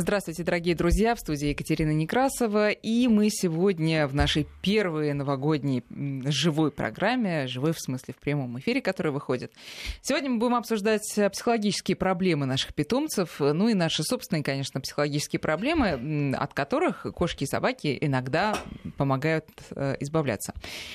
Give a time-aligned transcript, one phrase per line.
[0.00, 2.70] Здравствуйте, дорогие друзья, в студии Екатерина Некрасова.
[2.70, 5.84] И мы сегодня в нашей первой новогодней
[6.24, 9.52] живой программе, живой в смысле в прямом эфире, который выходит.
[10.00, 16.34] Сегодня мы будем обсуждать психологические проблемы наших питомцев, ну и наши собственные, конечно, психологические проблемы,
[16.34, 18.56] от которых кошки и собаки иногда
[18.96, 20.54] помогают э, избавляться.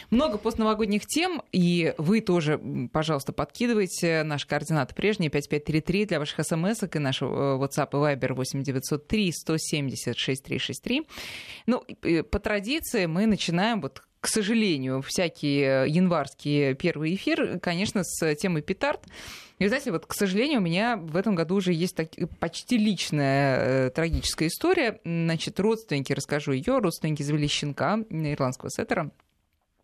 [0.09, 2.59] Много постновогодних тем, и вы тоже,
[2.91, 8.33] пожалуйста, подкидывайте наши координаты прежние, 5533 для ваших смс и наш э, WhatsApp и Viber
[8.33, 11.07] 8900 903 170 6363.
[11.67, 11.83] Ну,
[12.31, 19.01] по традиции мы начинаем вот к сожалению, всякие январские первый эфир, конечно, с темы петард.
[19.59, 22.07] И, знаете, вот, к сожалению, у меня в этом году уже есть так,
[22.39, 24.99] почти личная э, трагическая история.
[25.05, 29.11] Значит, родственники, расскажу ее, родственники завели щенка ирландского сеттера.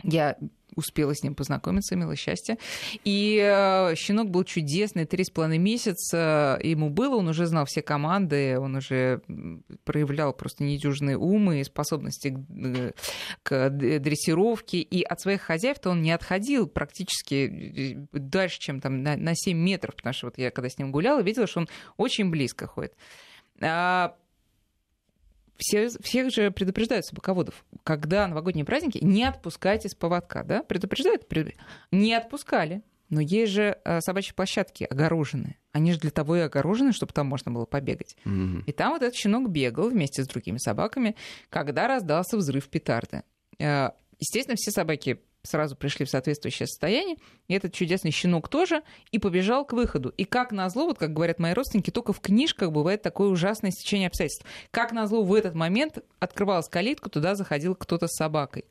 [0.03, 0.37] Я
[0.75, 2.57] успела с ним познакомиться, имела счастье.
[3.03, 7.81] И э, щенок был чудесный, три с половиной месяца ему было, он уже знал все
[7.81, 9.21] команды, он уже
[9.83, 12.29] проявлял просто недюжные умы и способности
[13.43, 18.79] к, э, к дрессировке, и от своих хозяев-то он не отходил практически э, дальше, чем
[18.79, 21.61] там на, на 7 метров, потому что вот я когда с ним гуляла, видела, что
[21.61, 22.93] он очень близко ходит.
[23.61, 24.15] А
[25.61, 30.63] все, всех же предупреждают собаководов, когда новогодние праздники, не отпускайте с поводка, да?
[30.63, 31.27] Предупреждают?
[31.91, 32.81] Не отпускали.
[33.09, 35.57] Но есть же э, собачьи площадки огороженные.
[35.73, 38.15] Они же для того и огорожены, чтобы там можно было побегать.
[38.23, 38.63] Mm-hmm.
[38.65, 41.17] И там вот этот щенок бегал вместе с другими собаками,
[41.49, 43.23] когда раздался взрыв петарды.
[43.59, 49.19] Э, естественно, все собаки сразу пришли в соответствующее состояние, и этот чудесный щенок тоже, и
[49.19, 50.09] побежал к выходу.
[50.17, 54.07] И как назло, вот как говорят мои родственники, только в книжках бывает такое ужасное стечение
[54.07, 54.45] обстоятельств.
[54.71, 58.65] Как назло в этот момент открывалась калитка, туда заходил кто-то с собакой.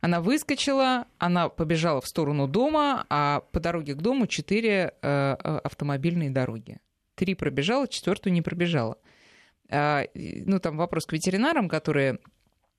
[0.00, 5.58] Она выскочила, она побежала в сторону дома, а по дороге к дому четыре э, э
[5.64, 6.78] автомобильные дороги.
[7.14, 8.98] Три пробежала, четвертую не пробежала.
[9.70, 12.18] А, ну, там вопрос к ветеринарам, которые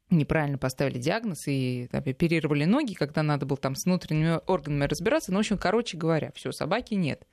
[0.09, 5.31] неправильно поставили диагноз и там, оперировали ноги, когда надо было там с внутренними органами разбираться.
[5.31, 7.25] Ну, в общем, короче говоря, все, собаки нет.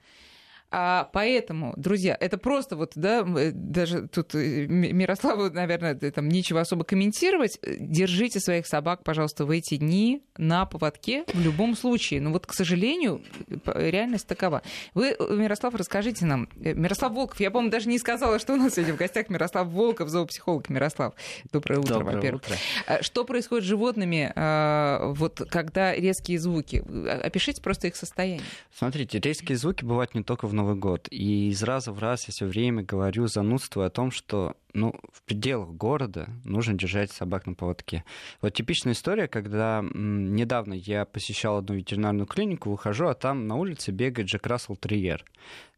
[0.75, 6.63] А поэтому, друзья, это просто вот, да, э, даже тут э, Мирославу, наверное, там нечего
[6.63, 7.59] особо комментировать.
[7.63, 12.23] Держите своих собак, пожалуйста, в эти дни на поводке в любом случае.
[12.23, 13.21] Ну вот, к сожалению,
[13.67, 14.63] реальность такова.
[14.95, 16.49] Вы, Мирослав, расскажите нам.
[16.65, 19.69] Э, Мирослав Волков, я, по-моему, даже не сказала, что у нас сегодня в гостях Мирослав
[19.69, 20.71] Волков, зоопсихолог.
[20.71, 21.13] Мирослав,
[21.53, 22.43] доброе утро, доброе во-первых.
[22.45, 22.57] Утро.
[22.87, 26.83] А что происходит с животными, а, вот когда резкие звуки?
[27.23, 28.47] Опишите просто их состояние.
[28.75, 31.09] Смотрите, резкие звуки бывают не только в Новый год.
[31.11, 35.25] И из раза в раз я все время говорю занудство о том, что ну, в
[35.25, 38.05] пределах города нужно держать собак на поводке.
[38.41, 43.57] Вот типичная история, когда м, недавно я посещал одну ветеринарную клинику, выхожу, а там на
[43.57, 45.25] улице бегает Джек Рассел Триер.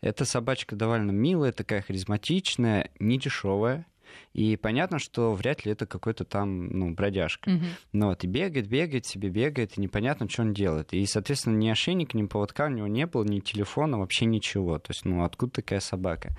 [0.03, 3.87] Эта собачка довольно милая, такая харизматичная, не дешевая.
[4.33, 7.51] И понятно, что вряд ли это какой-то там, ну, бродяжка.
[7.51, 7.65] Угу.
[7.93, 10.93] Ну, вот, и бегает, бегает, себе бегает, и непонятно, что он делает.
[10.93, 14.79] И, соответственно, ни ошейника, ни поводка у него не было, ни телефона, вообще ничего.
[14.79, 16.37] То есть, ну, откуда такая собака?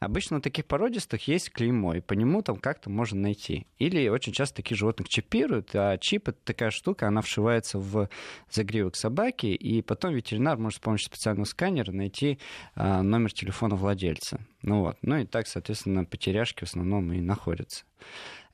[0.00, 3.66] Обычно у таких породистых есть клеймо, и по нему там как-то можно найти.
[3.78, 8.08] Или очень часто таких животных чипируют, а чип— это такая штука, она вшивается в
[8.50, 12.38] загривок собаки, и потом ветеринар может с помощью специального сканера найти
[12.74, 14.40] а, номер телефона владельца.
[14.62, 14.96] Ну вот.
[15.02, 17.84] Ну и так, соответственно, потеряшки в основном и находятся.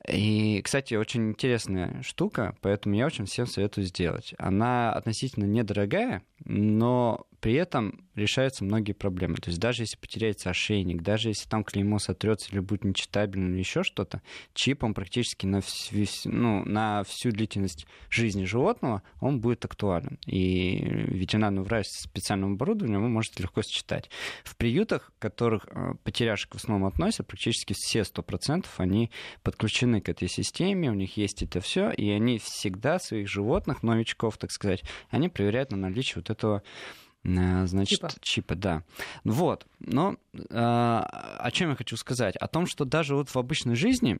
[0.07, 4.33] И, кстати, очень интересная штука, поэтому я очень всем советую сделать.
[4.37, 9.35] Она относительно недорогая, но при этом решаются многие проблемы.
[9.35, 13.59] То есть даже если потеряется ошейник, даже если там клеймо сотрется или будет нечитабельно или
[13.59, 14.21] еще что-то,
[14.53, 20.19] чип он практически на всю, ну, на всю длительность жизни животного он будет актуален.
[20.25, 24.09] И ветеринарный врач с специальным оборудованием он может легко считать.
[24.43, 29.11] В приютах, которых э, потеряшек в основном относят, практически все 100% они
[29.43, 34.37] подключены к этой системе, у них есть это все, и они всегда своих животных, новичков,
[34.37, 36.63] так сказать, они проверяют на наличие вот этого
[37.27, 38.09] Э, значит, чипа.
[38.21, 38.83] чипа, да.
[39.23, 39.67] Вот.
[39.79, 42.35] Но э, о чем я хочу сказать?
[42.37, 44.19] О том, что даже вот в обычной жизни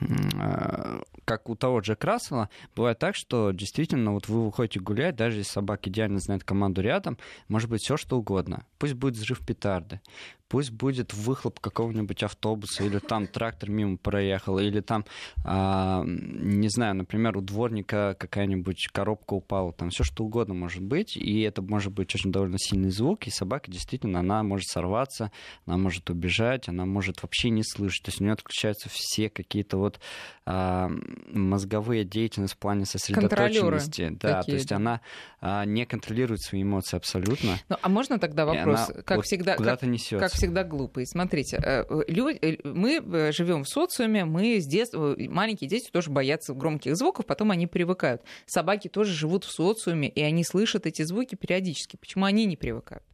[0.00, 5.36] э, как у того Джек Рассела, бывает так, что действительно вот вы выходите гулять, даже
[5.36, 8.64] если собака идеально знает команду рядом, может быть все что угодно.
[8.78, 10.00] Пусть будет взрыв петарды,
[10.48, 15.04] пусть будет выхлоп какого-нибудь автобуса, или там трактор мимо проехал, или там,
[15.44, 21.16] а, не знаю, например, у дворника какая-нибудь коробка упала, там все что угодно может быть,
[21.16, 25.30] и это может быть очень довольно сильный звук, и собака действительно, она может сорваться,
[25.66, 29.76] она может убежать, она может вообще не слышать, то есть у нее отключаются все какие-то
[29.76, 30.00] вот
[30.46, 30.90] а,
[31.26, 34.10] мозговые деятельности в плане сосредоточенности.
[34.20, 35.00] Да, такие, то есть она
[35.40, 37.58] а, не контролирует свои эмоции абсолютно.
[37.68, 40.18] Ну, а можно тогда вопрос, как вот всегда, куда-то как, несется.
[40.18, 41.06] как всегда глупый.
[41.06, 46.10] Смотрите, э, люди, э, мы э, живем в социуме, мы с детства, маленькие дети тоже
[46.10, 48.22] боятся громких звуков, потом они привыкают.
[48.46, 51.96] Собаки тоже живут в социуме, и они слышат эти звуки периодически.
[51.96, 53.04] Почему они не привыкают?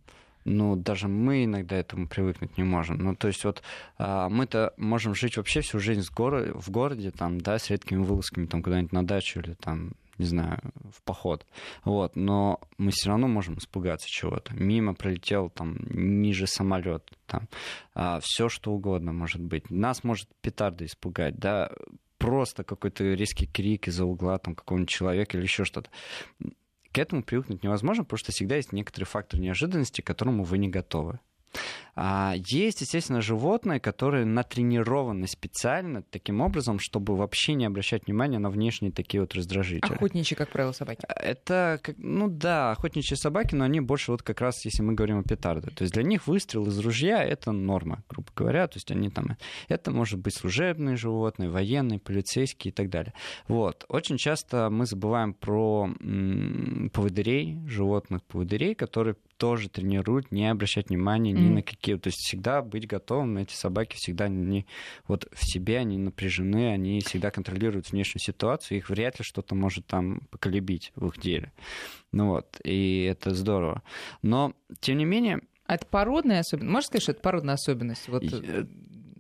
[0.45, 2.99] Ну, даже мы иногда этому привыкнуть не можем.
[2.99, 3.63] Ну, то есть вот
[3.99, 8.03] а, мы-то можем жить вообще всю жизнь в, горо- в городе, там, да, с редкими
[8.03, 10.61] вылазками там куда-нибудь на дачу или там не знаю,
[10.93, 11.45] в поход.
[11.85, 14.55] Вот, но мы все равно можем испугаться чего-то.
[14.55, 17.49] Мимо пролетел там ниже самолет, там
[17.95, 19.71] а, все что угодно может быть.
[19.71, 21.71] Нас может петарда испугать, да,
[22.19, 25.91] просто какой-то резкий крик из-за угла там какого-нибудь человека или еще что-то
[26.95, 30.69] к этому привыкнуть невозможно, потому что всегда есть некоторый фактор неожиданности, к которому вы не
[30.69, 31.19] готовы.
[31.97, 38.51] А есть, естественно, животные, которые натренированы специально таким образом, чтобы вообще не обращать внимания на
[38.51, 39.95] внешние такие вот раздражители.
[39.95, 41.03] Охотничьи, как правило, собаки.
[41.09, 45.23] Это, ну да, охотничьи собаки, но они больше вот как раз, если мы говорим о
[45.23, 45.71] петарде.
[45.71, 48.67] То есть для них выстрел из ружья— это норма, грубо говоря.
[48.67, 49.37] То есть они там...
[49.69, 53.13] Это может быть служебные животные, военные, полицейские и так далее.
[53.47, 53.85] Вот.
[53.89, 55.89] Очень часто мы забываем про
[56.93, 61.55] поводырей, животных поводырей, которые тоже тренируют не обращать внимания ни mm-hmm.
[61.55, 61.84] на какие...
[61.93, 63.39] То есть всегда быть готовым.
[63.39, 64.67] Эти собаки всегда не...
[65.07, 69.87] Вот в себе они напряжены, они всегда контролируют внешнюю ситуацию, их вряд ли что-то может
[69.87, 71.53] там поколебить в их деле.
[72.13, 73.83] Ну вот, и это здорово.
[74.23, 75.41] Но, тем не менее...
[75.67, 76.73] А это породная особенность?
[76.73, 78.09] Можно сказать, что это породная особенность?
[78.09, 78.23] Вот...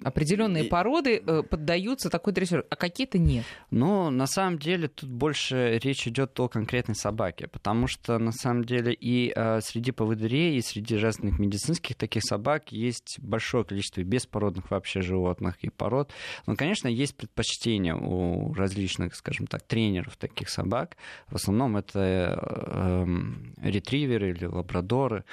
[0.05, 0.69] Определенные и...
[0.69, 3.45] породы э, поддаются такой дрессировке, а какие-то нет.
[3.71, 8.65] Ну, на самом деле, тут больше речь идет о конкретной собаке, потому что на самом
[8.65, 14.71] деле и э, среди поводырей, и среди разных медицинских таких собак есть большое количество беспородных
[14.71, 16.12] вообще животных и пород.
[16.47, 20.97] Но, конечно, есть предпочтения у различных, скажем так, тренеров таких собак.
[21.29, 25.25] В основном это э, э, ретриверы или лабрадоры.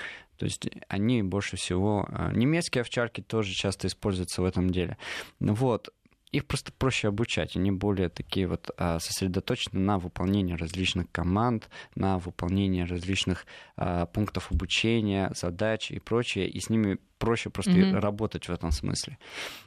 [0.41, 2.07] То есть они больше всего...
[2.09, 4.97] А, немецкие овчарки тоже часто используются в этом деле.
[5.39, 5.93] Вот.
[6.31, 12.17] Их просто проще обучать, они более такие вот а, сосредоточены на выполнении различных команд, на
[12.17, 13.45] выполнении различных
[13.77, 17.99] а, пунктов обучения, задач и прочее, и с ними проще просто mm-hmm.
[17.99, 19.19] работать в этом смысле.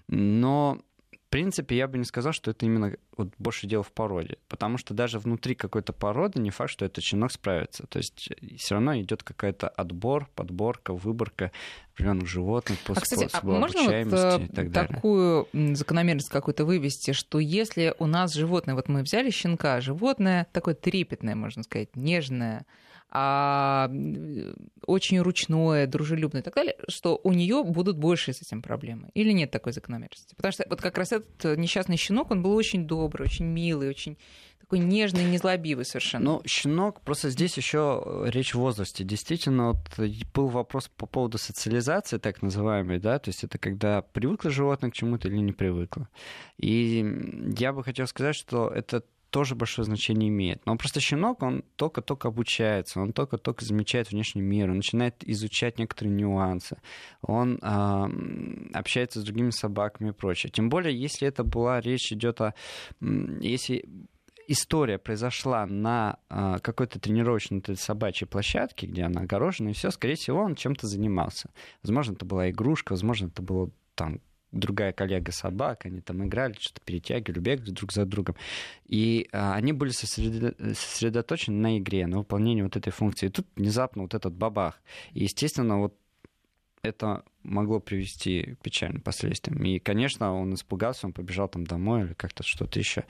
[0.09, 0.81] Но
[1.35, 4.95] принципе, я бы не сказал, что это именно вот больше дело в породе, потому что
[4.95, 7.89] даже внутри какой-то породы не факт, что этот щенок справится.
[7.89, 11.51] То есть э, все равно идет какая-то отбор, подборка, выборка
[11.95, 14.95] определенных животных по а, кстати, способу а можно вот, и так далее.
[14.95, 20.75] такую закономерность какую-то вывести, что если у нас животное, вот мы взяли щенка, животное такое
[20.75, 22.65] трепетное, можно сказать, нежное,
[23.17, 23.89] а,
[24.87, 29.11] очень ручное, дружелюбное и так далее, что у нее будут больше с этим проблемы.
[29.15, 30.35] Или нет такой закономерности?
[30.35, 34.19] Потому что вот как раз этот несчастный щенок, он был очень добрый, очень милый, очень
[34.59, 36.25] такой нежный, незлобивый совершенно.
[36.25, 39.05] Ну, щенок, просто здесь еще речь в возрасте.
[39.05, 44.51] Действительно, вот был вопрос по поводу социализации, так называемой, да, то есть это когда привыкло
[44.51, 46.09] животное к чему-то или не привыкло.
[46.57, 47.05] И
[47.57, 49.05] я бы хотел сказать, что это
[49.35, 50.65] тоже большое значение имеет.
[50.65, 56.15] Но просто щенок, он только-только обучается, он только-только замечает внешний мир, он начинает изучать некоторые
[56.15, 56.77] нюансы,
[57.21, 60.53] он э, общается с другими собаками и прочее.
[60.53, 62.55] Тем более, если это была речь идет о...
[63.01, 63.85] Если
[64.47, 70.43] история произошла на э, какой-то тренировочной собачьей площадке, где она огорожена, и все, скорее всего,
[70.43, 71.51] он чем-то занимался.
[71.83, 74.21] Возможно, это была игрушка, возможно, это было там
[74.55, 78.37] другая коллега собак, они там играли, что-то перетягивали, бегали друг за другом.
[78.87, 83.27] И а, они были сосредоточены на игре, на выполнении вот этой функции.
[83.27, 84.81] И тут внезапно вот этот бабах.
[85.13, 85.95] И, естественно, вот
[86.83, 89.63] это могло привести к печальным последствиям.
[89.65, 93.05] И, конечно, он испугался, он побежал там домой или как-то что-то еще.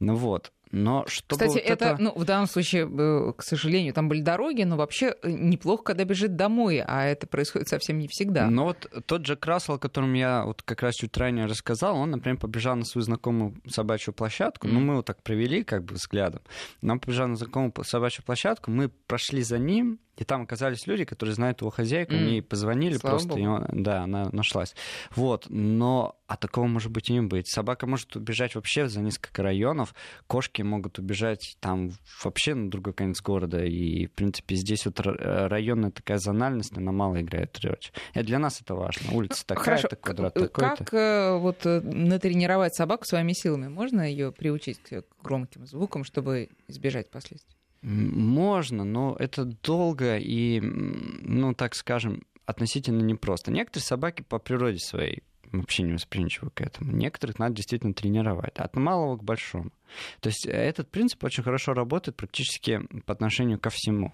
[0.00, 0.52] Ну вот.
[0.74, 4.22] Но чтобы Кстати, вот это, это, ну, в данном случае, э, к сожалению, там были
[4.22, 8.50] дороги, но вообще э, неплохо, когда бежит домой, а это происходит совсем не всегда.
[8.50, 12.10] Но вот тот же Красл, о котором я вот как раз чуть ранее рассказал, он,
[12.10, 14.72] например, побежал на свою знакомую собачью площадку, mm-hmm.
[14.72, 16.42] ну, мы его так провели как бы взглядом,
[16.82, 21.34] он побежал на знакомую собачью площадку, мы прошли за ним, и там оказались люди, которые
[21.34, 22.20] знают его хозяйку, mm.
[22.20, 24.74] мне позвонили Слава просто, и он, да, она нашлась.
[25.14, 27.48] Вот, но а такого может быть и не быть.
[27.48, 29.94] Собака может убежать вообще за несколько районов,
[30.26, 31.90] кошки могут убежать там
[32.22, 37.20] вообще на другой конец города, и, в принципе, здесь вот районная такая зональность, она мало
[37.20, 37.92] играет речь.
[38.14, 39.12] И для нас это важно.
[39.12, 39.88] Улица такая, Хорошо.
[40.00, 40.76] квадрат такой-то.
[40.76, 43.68] Как э, вот э, натренировать собаку своими силами?
[43.68, 47.54] Можно ее приучить к громким звукам, чтобы избежать последствий?
[47.82, 53.50] Можно, но это долго и, ну, так скажем, относительно непросто.
[53.50, 55.22] Некоторые собаки по природе своей
[55.52, 56.92] вообще не восприимчивы к этому.
[56.92, 58.56] Некоторых надо действительно тренировать.
[58.58, 59.70] От малого к большому.
[60.20, 64.12] То есть этот принцип очень хорошо работает практически по отношению ко всему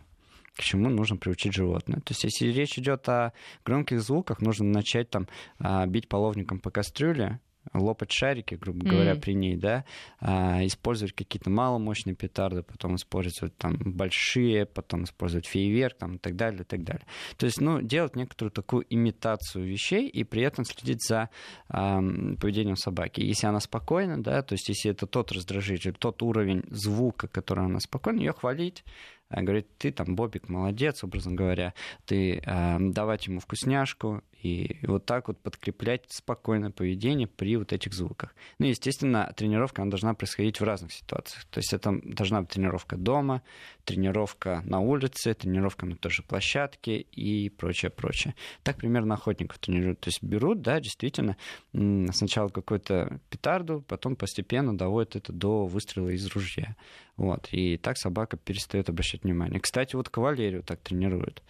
[0.57, 2.01] к чему нужно приучить животное.
[2.01, 3.33] То есть, если речь идет о
[3.65, 7.41] громких звуках, нужно начать там а, бить половником по кастрюле,
[7.73, 9.21] лопать шарики, грубо говоря, mm-hmm.
[9.21, 9.85] при ней, да,
[10.21, 16.37] а, использовать какие-то маломощные петарды, потом использовать там большие, потом использовать фейерверк, там, и так
[16.37, 17.05] далее, и так далее.
[17.37, 21.31] То есть, ну, делать некоторую такую имитацию вещей и при этом следить за
[21.69, 22.01] а,
[22.41, 23.21] поведением собаки.
[23.21, 27.81] Если она спокойна, да, то есть, если это тот раздражитель, тот уровень звука, который она
[27.81, 28.85] спокойна, ее хвалить,
[29.31, 31.73] а, говорит, ты там, Бобик, молодец, образно говоря,
[32.05, 37.93] ты э, давать ему вкусняшку, и вот так вот подкреплять спокойное поведение при вот этих
[37.93, 38.35] звуках.
[38.59, 41.45] Ну, естественно, тренировка она должна происходить в разных ситуациях.
[41.47, 43.43] То есть это должна быть тренировка дома,
[43.85, 48.35] тренировка на улице, тренировка на той же площадке и прочее, прочее.
[48.63, 50.01] Так примерно охотников тренируют.
[50.01, 51.37] То есть берут, да, действительно,
[51.73, 56.77] сначала какую-то петарду, потом постепенно доводят это до выстрела из ружья.
[57.17, 57.49] Вот.
[57.51, 59.61] И так собака перестает обращать внимание.
[59.61, 61.43] Кстати, вот кавалерию так тренируют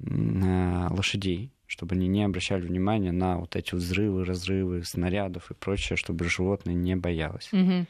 [0.00, 6.26] лошадей чтобы они не обращали внимания на вот эти взрывы, разрывы снарядов и прочее, чтобы
[6.26, 7.48] животное не боялось.
[7.50, 7.86] Угу.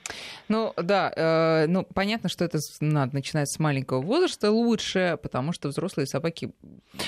[0.47, 5.69] Ну да, э, ну понятно, что это надо начинать с маленького возраста лучше, потому что
[5.69, 6.53] взрослые собаки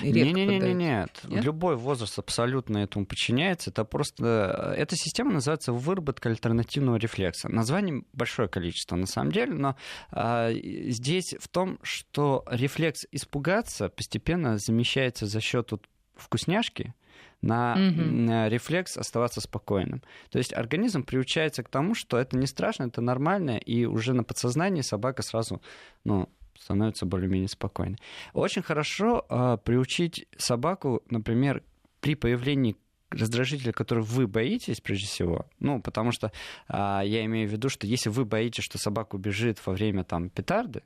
[0.02, 1.21] редко не, не, не, нет.
[1.28, 3.71] нет, любой возраст абсолютно этому подчиняется.
[3.71, 7.49] Это просто эта система называется выработка альтернативного рефлекса.
[7.49, 9.76] Названий большое количество на самом деле, но
[10.11, 10.54] э,
[10.88, 16.94] здесь в том, что рефлекс испугаться постепенно замещается за счет вот вкусняшки
[17.42, 18.49] на, угу.
[18.49, 20.02] рефлекс оставаться спокойным.
[20.30, 24.25] То есть организм приучается к тому, что это не страшно, это нормально, и уже на
[24.25, 25.61] подсознании собака сразу
[26.04, 26.28] ну,
[26.59, 27.99] становится более-менее спокойной.
[28.33, 31.62] Очень хорошо э, приучить собаку, например,
[32.00, 32.76] при появлении
[33.11, 36.33] раздражителя, который вы боитесь, прежде всего, ну, потому что
[36.68, 40.30] а, я имею в виду, что если вы боитесь, что собака убежит во время там
[40.30, 40.83] петарды,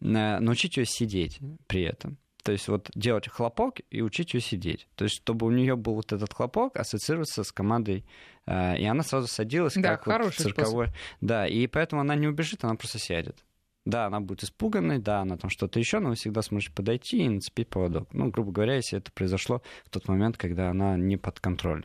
[0.00, 2.18] научите ее сидеть при этом.
[2.42, 4.88] То есть вот делать хлопок и учить ее сидеть.
[4.96, 8.04] То есть чтобы у нее был вот этот хлопок ассоциироваться с командой,
[8.46, 10.86] э, и она сразу садилась да, как вот цирковой.
[10.86, 11.00] Способ.
[11.20, 13.44] Да, и поэтому она не убежит, она просто сядет.
[13.84, 17.28] Да, она будет испуганной, да, она там что-то еще, но вы всегда сможете подойти и
[17.28, 18.08] нацепить поводок.
[18.12, 21.84] Ну, грубо говоря, если это произошло в тот момент, когда она не под контролем.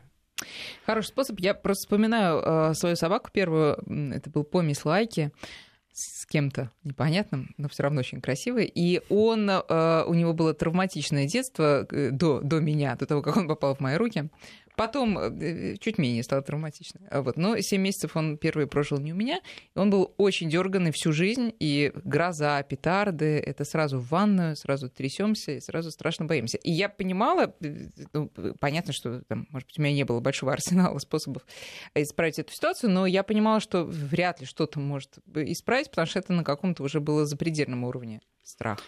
[0.86, 1.40] Хороший способ.
[1.40, 3.74] Я просто вспоминаю э, свою собаку первую.
[4.12, 5.32] Это был помесь лайки
[5.92, 8.70] с кем-то непонятным, но все равно очень красивый.
[8.72, 13.36] И он, э, у него было травматичное детство э, до, до меня, до того, как
[13.36, 14.30] он попал в мои руки.
[14.78, 17.00] Потом э, чуть менее стало травматично.
[17.10, 17.36] А вот.
[17.36, 19.40] Но 7 месяцев он первый прожил не у меня.
[19.74, 21.52] Он был очень дерганный всю жизнь.
[21.58, 26.58] И гроза, петарды, это сразу в ванную, сразу трясемся сразу страшно боимся.
[26.58, 28.30] И я понимала, э, ну,
[28.60, 31.44] понятно, что, там, может быть, у меня не было большого арсенала способов
[31.96, 36.32] исправить эту ситуацию, но я понимала, что вряд ли что-то может исправить, потому что это
[36.32, 38.78] на каком-то уже было запредельном уровне страх.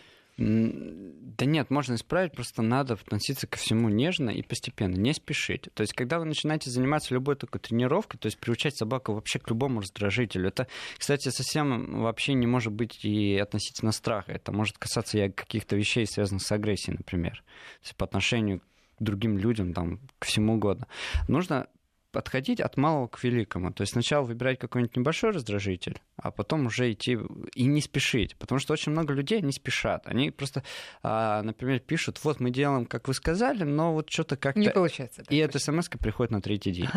[0.42, 5.68] Да нет, можно исправить, просто надо относиться ко всему нежно и постепенно, не спешить.
[5.75, 9.50] То есть, когда вы начинаете заниматься любой такой тренировкой, то есть приучать собаку вообще к
[9.50, 10.66] любому раздражителю, это,
[10.97, 14.32] кстати, совсем вообще не может быть и относительно страха.
[14.32, 17.42] Это может касаться и каких-то вещей, связанных с агрессией, например.
[17.80, 18.64] То есть, по отношению к
[19.02, 20.87] другим людям, там, к всему угодно.
[21.28, 21.66] Нужно
[22.12, 23.73] подходить от малого к великому.
[23.73, 27.19] То есть сначала выбирать какой-нибудь небольшой раздражитель, а потом уже идти
[27.55, 28.37] и не спешить.
[28.37, 30.07] Потому что очень много людей не спешат.
[30.07, 30.62] Они просто,
[31.02, 34.61] а, например, пишут, вот мы делаем, как вы сказали, но вот что-то как-то...
[34.61, 35.23] Не получается.
[35.29, 36.88] И эта смс приходит на третий день.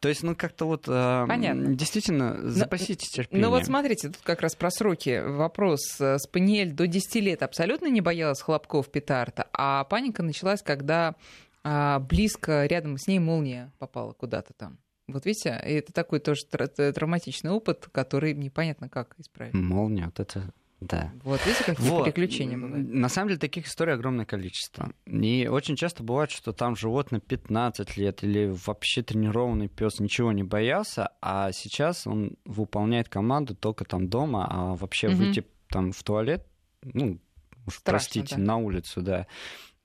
[0.00, 0.84] То есть, ну, как-то вот...
[0.88, 1.74] А, Понятно.
[1.74, 3.48] Действительно, запаситесь терпением.
[3.48, 5.80] Ну вот смотрите, тут как раз про сроки вопрос.
[6.18, 11.14] Спаниель до 10 лет абсолютно не боялась хлопков петарда, а паника началась, когда
[11.62, 14.78] а близко рядом с ней молния попала куда-то там.
[15.08, 19.54] Вот видите, это такой тоже травматичный опыт, который непонятно как исправить.
[19.54, 21.12] Молния, вот это да.
[21.24, 22.04] Вот видите, какие вот.
[22.04, 22.88] приключения бывают.
[22.88, 24.92] На самом деле таких историй огромное количество.
[25.06, 30.42] И очень часто бывает, что там животное 15 лет или вообще тренированный пес ничего не
[30.42, 35.16] боялся, а сейчас он выполняет команду только там дома, а вообще угу.
[35.16, 36.46] выйти там в туалет,
[36.82, 37.20] ну,
[37.66, 38.42] уж Страшно, простите, да.
[38.42, 39.26] на улицу, да,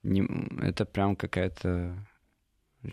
[0.05, 0.25] не,
[0.61, 1.95] это прям какая-то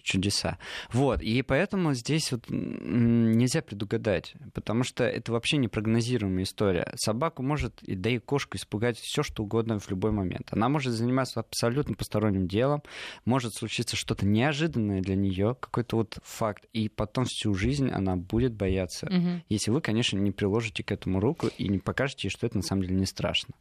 [0.02, 0.58] чудеса.
[0.92, 6.92] Вот, и поэтому здесь вот нельзя предугадать, потому что это вообще непрогнозируемая история.
[6.96, 10.48] Собаку может, да и кошку испугать все, что угодно в любой момент.
[10.50, 12.82] Она может заниматься абсолютно посторонним делом,
[13.24, 18.54] может случиться что-то неожиданное для нее, какой-то вот факт, и потом всю жизнь она будет
[18.54, 19.42] бояться, угу.
[19.48, 22.62] если вы, конечно, не приложите к этому руку и не покажете ей, что это на
[22.62, 23.54] самом деле не страшно.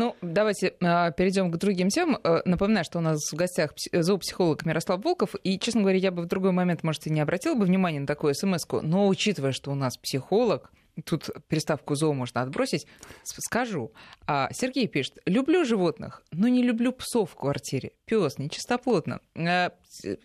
[0.00, 2.18] Ну, давайте э, перейдем к другим темам.
[2.24, 5.34] Э, напоминаю, что у нас в гостях зоопсихолог Мирослав Волков.
[5.44, 8.06] И, честно говоря, я бы в другой момент, может, и не обратила бы внимания на
[8.06, 10.72] такую смс но учитывая, что у нас психолог,
[11.04, 12.86] тут приставку «зоо» можно отбросить,
[13.24, 13.92] скажу.
[14.26, 17.92] А Сергей пишет, люблю животных, но не люблю псов в квартире.
[18.06, 19.20] Пес нечистоплотно.
[19.36, 19.74] А,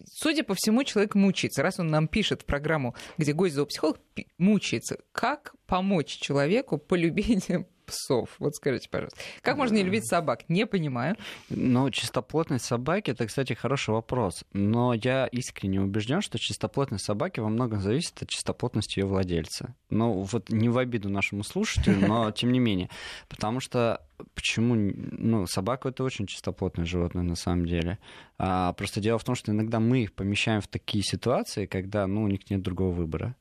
[0.05, 1.63] судя по всему, человек мучается.
[1.63, 3.99] Раз он нам пишет в программу, где гость зоопсихолог
[4.37, 7.49] мучается, как помочь человеку полюбить
[7.85, 8.29] псов?
[8.39, 9.17] Вот скажите, пожалуйста.
[9.41, 10.47] Как можно не любить собак?
[10.49, 11.15] Не понимаю.
[11.49, 14.43] Ну, чистоплотность собаки, это, кстати, хороший вопрос.
[14.53, 19.75] Но я искренне убежден, что чистоплотность собаки во многом зависит от чистоплотности ее владельца.
[19.89, 22.89] Ну, вот не в обиду нашему слушателю, но тем не менее.
[23.29, 24.01] Потому что
[24.33, 24.75] Почему?
[24.75, 27.99] Ну, собака это очень чистоплотное животное на самом деле.
[28.37, 32.23] А, просто дело в том, что иногда мы их помещаем в такие ситуации, когда ну,
[32.23, 33.35] у них нет другого выбора.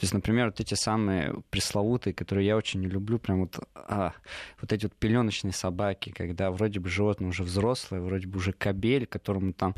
[0.00, 4.14] То есть, например, вот эти самые пресловутые, которые я очень не люблю, прям вот, а,
[4.58, 9.06] вот эти вот пеленочные собаки, когда вроде бы животное уже взрослое, вроде бы уже кабель,
[9.06, 9.74] которому там,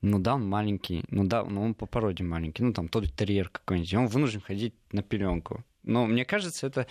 [0.00, 3.48] ну да, он маленький, ну да, ну он по породе маленький, ну там тот терьер
[3.48, 5.64] какой-нибудь, он вынужден ходить на пеленку.
[5.82, 6.86] Но мне кажется, это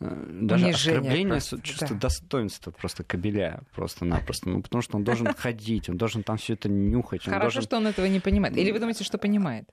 [0.00, 1.94] э, даже Унижение оскорбление просто, чувства да.
[1.94, 4.50] достоинства просто кабеля просто-напросто.
[4.50, 7.24] Ну, потому что он должен ходить, он должен там все это нюхать.
[7.24, 7.62] Хорошо, должен...
[7.62, 8.56] что он этого не понимает.
[8.56, 9.68] Или вы думаете, что понимает?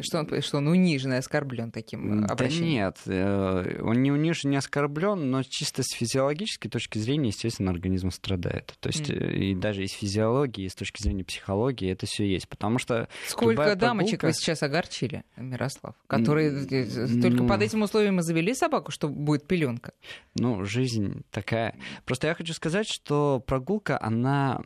[0.00, 2.92] Что он, что он унижен и оскорблен таким обращением?
[3.06, 7.70] Да нет, э, он не унижен, не оскорблен, но чисто с физиологической точки зрения, естественно,
[7.70, 8.74] организм страдает.
[8.80, 9.34] То есть mm.
[9.34, 12.48] и даже из физиологии, и с точки зрения психологии это все есть.
[12.48, 14.26] Потому что Сколько дамочек прогулка...
[14.26, 17.22] вы сейчас огорчили, Мирослав, которые mm.
[17.22, 19.92] только под этим условием и завели собаку, что будет пеленка?
[20.34, 21.76] Ну, жизнь такая.
[22.04, 24.60] Просто я хочу сказать, что прогулка, она...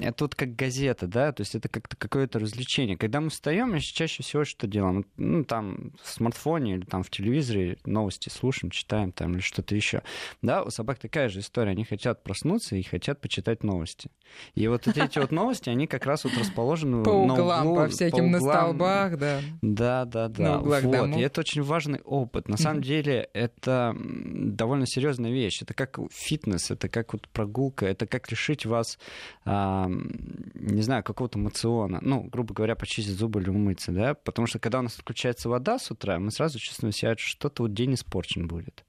[0.00, 2.96] Это вот как газета, да, то есть это как-то какое-то развлечение.
[2.96, 5.04] Когда мы встаем, чаще всего что делаем?
[5.16, 10.02] Ну, там в смартфоне или там в телевизоре новости слушаем, читаем там или что-то еще.
[10.42, 11.70] Да, у собак такая же история.
[11.70, 14.10] Они хотят проснуться и хотят почитать новости.
[14.54, 18.40] И вот эти вот новости, они как раз вот расположены по углам, по всяким на
[18.40, 19.40] столбах, да.
[19.62, 20.58] Да, да, да.
[20.58, 20.84] Вот.
[21.16, 22.48] И это очень важный опыт.
[22.48, 25.62] На самом деле это довольно серьезная вещь.
[25.62, 28.98] Это как фитнес, это как вот прогулка, это как лишить вас,
[29.44, 31.98] не знаю, какого-то мациона.
[32.02, 35.78] Ну, грубо говоря, почистить зубы или умыться, да, потому что когда у нас отключается вода
[35.78, 38.84] с утра, мы сразу чувствуем себя, что что-то вот день испорчен будет.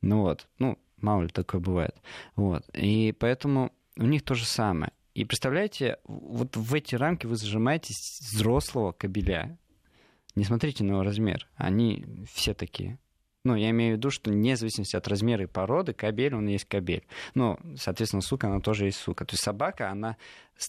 [0.00, 1.96] Ну вот, ну, мало ли такое бывает.
[2.36, 2.68] Вот.
[2.74, 4.92] И поэтому у них то же самое.
[5.14, 9.58] И представляете, вот в эти рамки вы зажимаетесь взрослого кабеля.
[10.34, 11.48] Не смотрите на его размер.
[11.54, 12.98] Они все такие.
[13.44, 16.64] Ну, я имею в виду, что вне зависимости от размера и породы, кабель, он есть
[16.64, 17.06] кабель.
[17.34, 19.26] Ну, соответственно, сука, она тоже есть сука.
[19.26, 20.16] То есть собака, она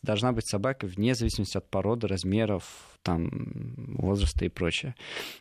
[0.03, 3.29] должна быть собакой вне зависимости от породы, размеров, там,
[3.99, 4.95] возраста и прочее.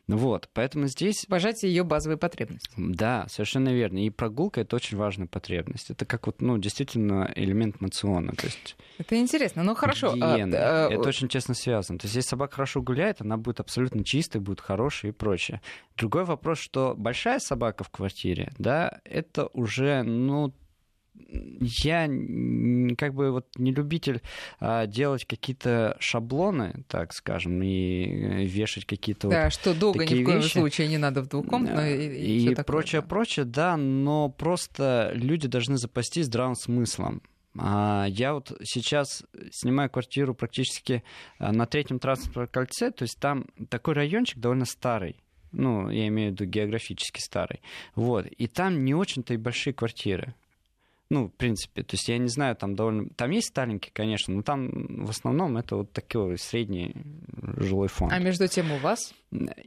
[0.07, 1.25] Вот, поэтому здесь...
[1.27, 2.71] Уважать ее базовые потребности.
[2.77, 4.05] Да, совершенно верно.
[4.05, 5.91] И прогулка— это очень важная потребность.
[5.91, 8.33] Это как вот, ну, действительно элемент мациона.
[8.33, 8.77] То есть...
[8.99, 9.63] Это интересно.
[9.63, 10.13] Ну, хорошо.
[10.13, 10.57] А, гигиена.
[10.59, 10.93] А, а...
[10.93, 11.99] Это очень честно связано.
[11.99, 15.63] То есть если собака хорошо гуляет, она будет абсолютно чистой, будет хорошей и прочее.
[15.97, 20.53] Другой вопрос, что большая собака в квартире, да, это уже, ну,
[21.61, 22.07] я
[22.97, 24.23] как бы вот не любитель
[24.61, 30.21] а, делать какие-то шаблоны, так скажем, и э, вешать какие-то да, вот что долго такие
[30.21, 30.53] ни в коем вещи.
[30.53, 33.07] случае не надо в двухкомнатную и, и, и прочее, да.
[33.07, 37.23] прочее, да, но просто люди должны запастись здравым смыслом.
[37.57, 41.05] А, я вот сейчас снимаю квартиру практически
[41.39, 45.17] а, на третьем транспортном кольце, то есть там такой райончик довольно старый
[45.57, 47.61] ну, я имею в виду географически старый.
[47.95, 48.27] Вот.
[48.27, 50.35] И там не очень-то и большие квартиры.
[51.15, 53.09] Ну, в принципе, то есть я не знаю, там довольно...
[53.11, 56.93] Там есть старенькие, конечно, но там в основном это вот такой средний
[57.57, 58.13] жилой фонд.
[58.13, 59.15] А между тем у вас?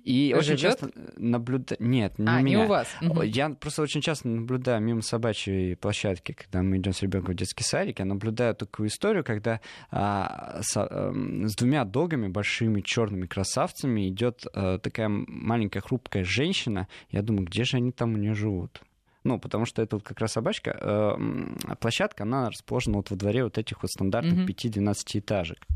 [0.03, 0.43] И Живет?
[0.43, 1.77] очень часто наблюдаю...
[1.79, 2.57] Нет, не а, у меня.
[2.59, 2.89] не у вас.
[3.23, 7.63] Я просто очень часто наблюдаю мимо собачьей площадки, когда мы идем с ребенком в детский
[7.63, 14.09] садик, я наблюдаю такую историю, когда а, с, а, с двумя догами, большими черными красавцами,
[14.09, 16.89] идет а, такая маленькая хрупкая женщина.
[17.09, 18.81] Я думаю, где же они там у нее живут?
[19.27, 23.43] Ну, потому что это вот как раз собачка, э, площадка, она расположена вот во дворе
[23.43, 24.71] вот этих вот стандартных mm-hmm.
[24.71, 25.67] 5-12 этажек,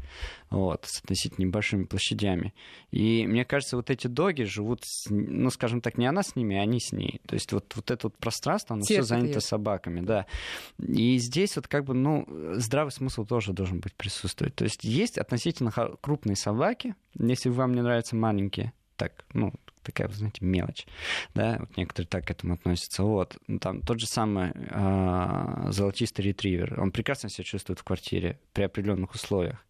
[0.49, 2.53] вот, с относительно небольшими площадями.
[2.91, 6.55] И мне кажется, вот эти доги живут, с, ну, скажем так, не она с ними,
[6.55, 7.19] а они с ней.
[7.27, 9.41] То есть вот, вот это вот пространство, оно все занято ее.
[9.41, 10.27] собаками, да.
[10.77, 14.55] И здесь вот как бы, ну, здравый смысл тоже должен быть присутствовать.
[14.55, 19.51] То есть есть относительно крупные собаки, если вам не нравятся маленькие, так, ну,
[19.83, 20.85] такая, вы знаете, мелочь,
[21.33, 26.25] да, вот некоторые так к этому относятся, вот, ну, там тот же самый э, золотистый
[26.25, 29.65] ретривер, он прекрасно себя чувствует в квартире при определенных условиях,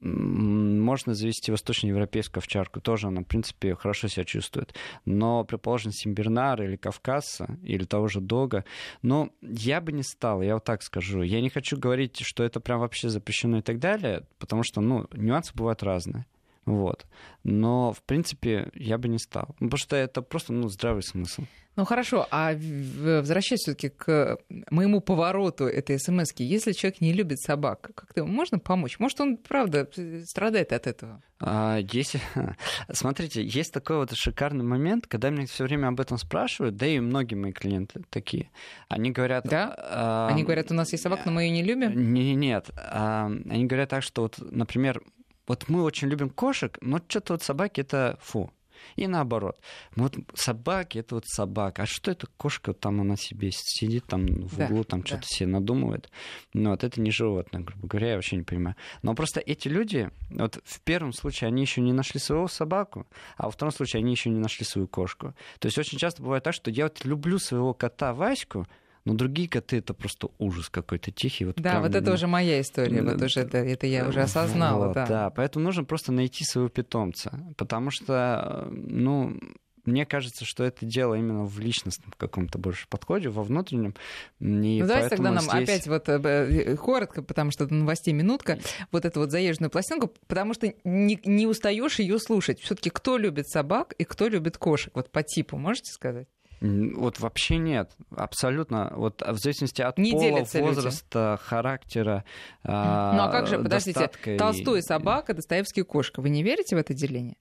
[0.00, 4.74] можно завести восточноевропейскую овчарку, тоже она, в принципе, хорошо себя чувствует.
[5.04, 8.64] Но, предположим, Симбернара или Кавказа, или того же Дога,
[9.02, 11.22] но я бы не стал, я вот так скажу.
[11.22, 15.06] Я не хочу говорить, что это прям вообще запрещено и так далее, потому что, ну,
[15.12, 16.26] нюансы бывают разные.
[16.66, 17.06] Вот.
[17.44, 19.54] Но, в принципе, я бы не стал.
[19.60, 21.44] Ну, потому что это просто ну, здравый смысл.
[21.76, 24.38] Ну хорошо, а возвращаясь все-таки к
[24.70, 28.98] моему повороту этой смс если человек не любит собак, как-то можно помочь?
[28.98, 29.86] Может, он, правда,
[30.24, 31.22] страдает от этого?
[31.38, 32.16] А, есть,
[32.92, 36.98] смотрите, есть такой вот шикарный момент, когда меня все время об этом спрашивают, да и
[36.98, 38.50] многие мои клиенты такие.
[38.88, 39.44] Они говорят...
[39.44, 39.74] Да?
[39.76, 42.12] А, они говорят, у нас есть собака, но мы ее не любим?
[42.14, 42.70] Не, нет.
[42.74, 45.02] А, они говорят так, что вот, например,
[45.46, 48.50] вот мы очень любим кошек, но что-то вот собаки это фу.
[48.94, 49.58] И наоборот.
[49.94, 51.82] Ну вот собаки это вот собака.
[51.82, 52.70] А что это кошка?
[52.70, 55.06] Вот там она себе сидит там в углу, там да.
[55.06, 56.10] что-то себе надумывает.
[56.52, 58.76] Ну вот это не животное, грубо говоря, я вообще не понимаю.
[59.02, 63.06] Но просто эти люди, вот в первом случае они еще не нашли своего собаку,
[63.36, 65.34] а во втором случае они еще не нашли свою кошку.
[65.58, 68.66] То есть очень часто бывает так, что я вот люблю своего кота Ваську,
[69.06, 71.44] но другие коты это просто ужас какой-то тихий.
[71.46, 74.88] Вот да, прям, вот это уже моя история, вот уже это, это я уже осознала.
[74.88, 75.06] Вот, да.
[75.06, 79.38] да, поэтому нужно просто найти своего питомца, потому что, ну,
[79.84, 83.94] мне кажется, что это дело именно в личностном каком-то больше подходе, во внутреннем.
[84.40, 85.52] И ну, давайте тогда нам здесь...
[85.52, 88.58] опять вот э, э, коротко, потому что до новостей минутка,
[88.90, 92.60] вот эту вот заезженную пластинку, потому что не, не устаешь ее слушать.
[92.60, 94.92] Все-таки кто любит собак и кто любит кошек?
[94.96, 96.26] Вот по типу, можете сказать?
[96.60, 98.92] Вот вообще нет, абсолютно.
[98.96, 101.48] Вот в зависимости от не пола, возраста, люди.
[101.48, 102.24] характера.
[102.64, 104.36] Ну а как же, подождите, и...
[104.36, 106.20] Толстой собака, Достоевский кошка.
[106.20, 107.36] Вы не верите в это деление?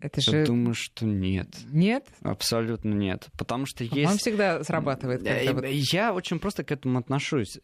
[0.00, 0.38] Это же...
[0.38, 1.48] Я думаю, что нет.
[1.70, 2.06] Нет?
[2.22, 3.28] Абсолютно нет.
[3.38, 4.10] Потому что есть...
[4.10, 5.22] Он всегда срабатывает.
[5.52, 5.64] Вот...
[5.66, 7.58] Я очень просто к этому отношусь.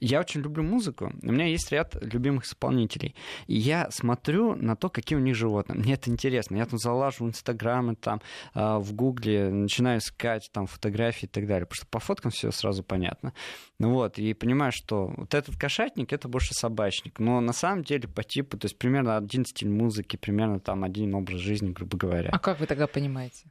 [0.00, 3.14] Я очень люблю музыку, у меня есть ряд любимых исполнителей.
[3.46, 5.78] И я смотрю на то, какие у них животные.
[5.78, 6.56] Мне это интересно.
[6.56, 8.20] Я там залажу в Инстаграм, там,
[8.54, 11.66] а, в Гугле, начинаю искать там фотографии и так далее.
[11.66, 13.32] Потому что по фоткам все сразу понятно.
[13.78, 17.18] Ну вот, и понимаю, что вот этот кошатник это больше собачник.
[17.18, 21.14] Но на самом деле по типу, то есть примерно один стиль музыки, примерно там один
[21.14, 22.30] образ жизни, грубо говоря.
[22.32, 23.44] А как вы тогда понимаете?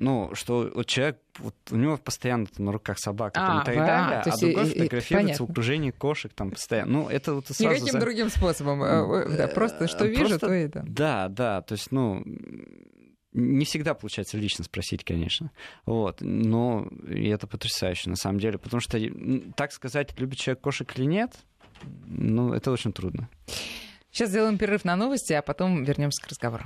[0.00, 3.62] Э, ну, что вот человек, вот у него постоянно там, на руках собака а, там,
[3.62, 6.92] и так да, далее, а другой и, фотографируется в окружении кошек там постоянно.
[6.92, 7.64] Ну, это вот сразу...
[7.64, 8.00] Никаким за...
[8.00, 10.84] другим способом, э, да, просто что вижу, просто, то это.
[10.86, 12.24] Да, да, то есть, ну,
[13.32, 15.52] не всегда получается лично спросить, конечно.
[15.86, 16.20] Вот.
[16.20, 18.58] Но и это потрясающе, на самом деле.
[18.58, 18.98] Потому что,
[19.54, 21.36] так сказать, любит человек кошек или нет,
[22.06, 23.28] ну, это очень трудно.
[24.10, 26.64] Сейчас сделаем перерыв на новости, а потом вернемся к разговору.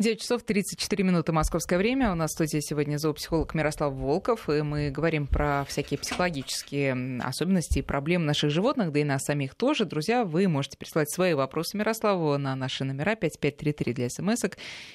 [0.00, 2.10] 9 часов 34 минуты московское время.
[2.10, 7.80] У нас в студии сегодня зоопсихолог Мирослав Волков, и мы говорим про всякие психологические особенности
[7.80, 9.84] и проблемы наших животных, да и нас самих тоже.
[9.84, 14.42] Друзья, вы можете присылать свои вопросы Мирославу на наши номера 5533 для смс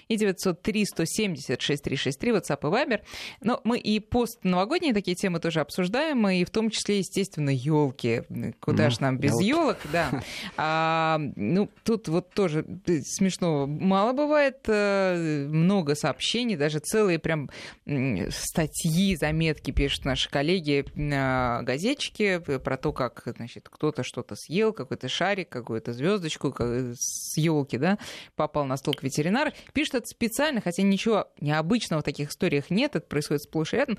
[0.08, 3.02] и 903 170 6363 WhatsApp и Viber.
[3.42, 8.24] Но мы и пост новогодние такие темы тоже обсуждаем, и в том числе, естественно, елки.
[8.60, 10.24] Куда mm, же нам без елок, да.
[10.58, 12.66] А, ну, тут вот тоже
[13.04, 14.95] смешно мало бывает э,
[15.50, 17.50] много сообщений, даже целые прям
[18.30, 25.50] статьи, заметки пишут наши коллеги, газетчики про то, как значит, кто-то что-то съел, какой-то шарик,
[25.50, 26.54] какую-то звездочку
[26.94, 27.98] с елки, да,
[28.36, 29.52] попал на стол к ветеринару.
[29.74, 33.98] Пишут это специально, хотя ничего необычного в таких историях нет, это происходит сплошь и рядом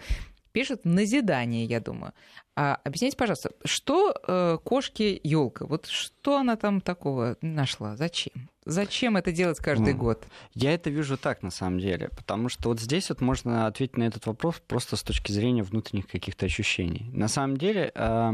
[0.53, 2.15] пишет назидание, я думаю.
[2.55, 5.67] А объясните, пожалуйста, что э, кошке елка?
[5.67, 7.95] Вот что она там такого нашла?
[7.97, 8.49] Зачем?
[8.67, 10.27] Зачем это делать каждый ну, год?
[10.53, 14.03] Я это вижу так, на самом деле, потому что вот здесь вот можно ответить на
[14.03, 17.09] этот вопрос просто с точки зрения внутренних каких-то ощущений.
[17.13, 18.33] На самом деле, э,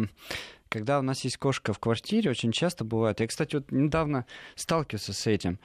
[0.71, 5.13] когда у нас есть кошка в квартире, очень часто бывает, я, кстати, вот недавно сталкивался
[5.13, 5.59] с этим,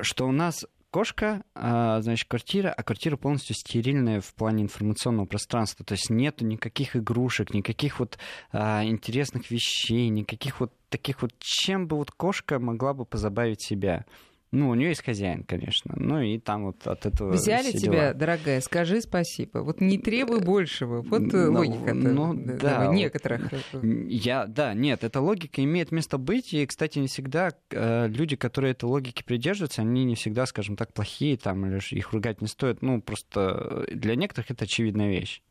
[0.00, 5.84] что у нас кошка, а, значит, квартира, а квартира полностью стерильная в плане информационного пространства.
[5.84, 8.18] То есть нету никаких игрушек, никаких вот
[8.52, 14.04] а, интересных вещей, никаких вот таких вот, чем бы вот кошка могла бы позабавить себя.
[14.52, 15.94] Ну, у нее есть хозяин, конечно.
[15.96, 17.32] Ну и там вот от этого.
[17.32, 18.14] Взяли тебя, дела.
[18.14, 19.58] дорогая, скажи спасибо.
[19.58, 21.02] Вот не требуй большего.
[21.02, 23.52] Вот ну, логика ну, да, некоторых.
[23.82, 26.52] Я, да, нет, эта логика имеет место быть.
[26.52, 30.92] И, кстати, не всегда э, люди, которые этой логики придерживаются, они не всегда, скажем так,
[30.92, 32.82] плохие там, или их ругать не стоит.
[32.82, 35.42] Ну, просто для некоторых это очевидная вещь.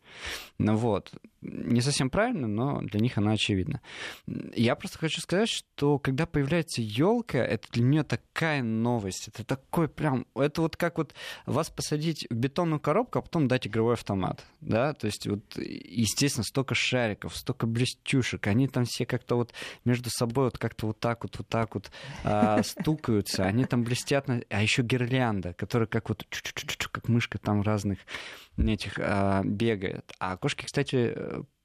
[0.58, 3.80] Ну вот, не совсем правильно, но для них она очевидна.
[4.28, 9.30] Я просто хочу сказать, что когда появляется елка, это для нее такая новость.
[9.30, 10.26] Это такой прям...
[10.36, 11.14] Это вот как вот
[11.46, 14.44] вас посадить в бетонную коробку, а потом дать игровой автомат.
[14.60, 14.94] Да?
[14.94, 18.46] То есть, вот, естественно, столько шариков, столько блестюшек.
[18.48, 19.54] Они там все как-то вот
[19.86, 21.90] между собой вот как-то вот так вот, вот так вот
[22.26, 23.46] а, стукаются.
[23.46, 24.28] Они там блестят.
[24.28, 24.42] На...
[24.50, 26.26] А еще гирлянда, которая как вот
[26.92, 28.00] как мышка там разных
[28.58, 29.99] этих а, бегает.
[30.20, 31.16] А кошки, кстати,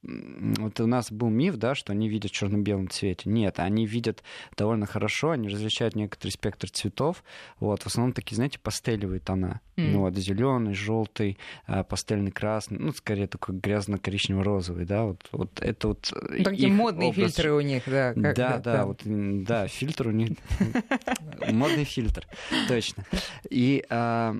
[0.06, 3.28] вот у нас был миф, да, что они видят в черно-белом цвете.
[3.30, 4.22] Нет, они видят
[4.56, 7.24] довольно хорошо, они различают некоторый спектр цветов.
[7.58, 9.60] Вот, в основном такие, знаете, пастелевые тона.
[9.76, 9.90] Mm.
[9.92, 15.88] Ну, вот, зеленый, желтый, а, пастельный красный, ну, скорее такой грязно-коричнево-розовый, да, вот, вот это
[15.88, 16.12] вот.
[16.12, 17.34] Ну, такие модные образ...
[17.34, 18.12] фильтры у них, да.
[18.12, 20.30] Как, да, да, да, вот, да, фильтр у них,
[21.50, 22.26] модный фильтр,
[22.68, 23.04] точно.
[23.48, 24.36] И а,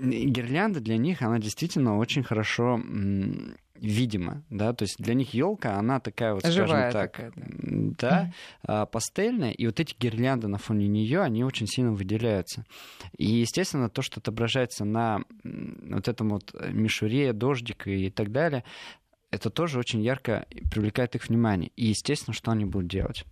[0.00, 2.80] гирлянда для них, она действительно очень хорошо
[3.74, 7.32] видимо, да, то есть для них елка, она такая вот, Живая скажем так, такая,
[7.98, 8.32] да,
[8.62, 12.66] да пастельная, и вот эти гирлянды на фоне нее, они очень сильно выделяются.
[13.16, 18.64] И, естественно, то, что отображается на вот этом вот мишуре, дождик и так далее,
[19.30, 21.70] это тоже очень ярко привлекает их внимание.
[21.76, 23.24] И, естественно, что они будут делать?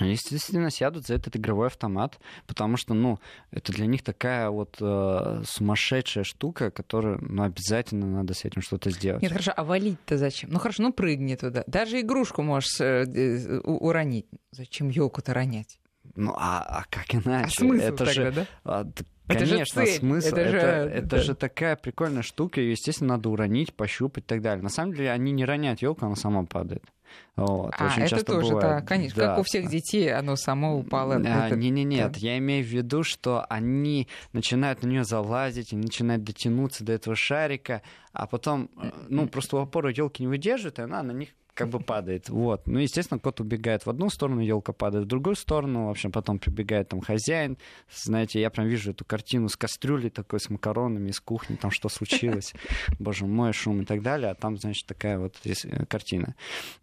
[0.00, 3.18] Естественно, сядут за этот игровой автомат, потому что, ну,
[3.50, 8.90] это для них такая вот э, сумасшедшая штука, которую, ну, обязательно надо с этим что-то
[8.90, 9.22] сделать.
[9.22, 10.50] Нет, хорошо, а валить-то зачем?
[10.50, 11.64] Ну, хорошо, ну, прыгни туда.
[11.66, 14.26] Даже игрушку можешь э, э, уронить.
[14.50, 15.78] Зачем елку-то ронять?
[16.14, 17.46] Ну, а, а как иначе?
[17.46, 18.46] А смысл это тогда, же, да?
[18.64, 18.86] А,
[19.26, 19.98] Конечно, это же цель.
[19.98, 20.28] смысл.
[20.28, 21.18] Это, это, же, это да.
[21.18, 24.62] же такая прикольная штука, ее, естественно, надо уронить, пощупать и так далее.
[24.62, 26.84] На самом деле, они не роняют елку, она сама падает.
[27.36, 28.68] Вот, а, очень это часто тоже, бывает.
[28.68, 29.22] да, конечно.
[29.22, 29.28] Да.
[29.28, 31.16] Как у всех детей, оно само упало.
[31.16, 32.18] А, Это- не, не, нет, да.
[32.18, 37.14] я имею в виду, что они начинают на нее залазить, они начинают дотянуться до этого
[37.14, 41.30] шарика, а потом, э, ну, просто у опоры елки не выдерживает, и она на них
[41.56, 42.28] как бы падает.
[42.28, 42.66] Вот.
[42.66, 45.86] Ну, естественно, кот убегает в одну сторону, елка падает в другую сторону.
[45.86, 47.56] В общем, потом прибегает там хозяин.
[47.90, 51.88] Знаете, я прям вижу эту картину с кастрюлей такой, с макаронами, из кухни, там что
[51.88, 52.52] случилось.
[52.98, 54.30] Боже мой, шум и так далее.
[54.30, 56.34] А там, значит, такая вот э, картина.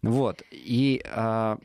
[0.02, 0.42] Вот.
[0.50, 1.58] И а,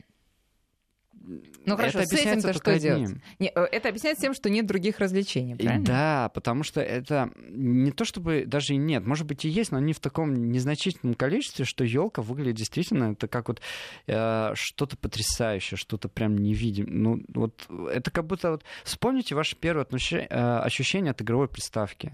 [1.66, 3.02] Ну хорошо, это с этим-то объясняется что только делать?
[3.02, 3.22] одним.
[3.38, 5.84] Не, э, это объясняется тем, что нет других развлечений, И правильно?
[5.84, 9.78] Да, потому что это не то чтобы даже и нет, может быть и есть, но
[9.78, 13.60] они в таком незначительном количестве, что елка выглядит действительно это как вот
[14.06, 16.92] э, что-то потрясающее, что-то прям невидимое.
[16.92, 22.12] Ну вот это как будто вот вспомните ваше первое отноше- э, ощущение от игровой приставки.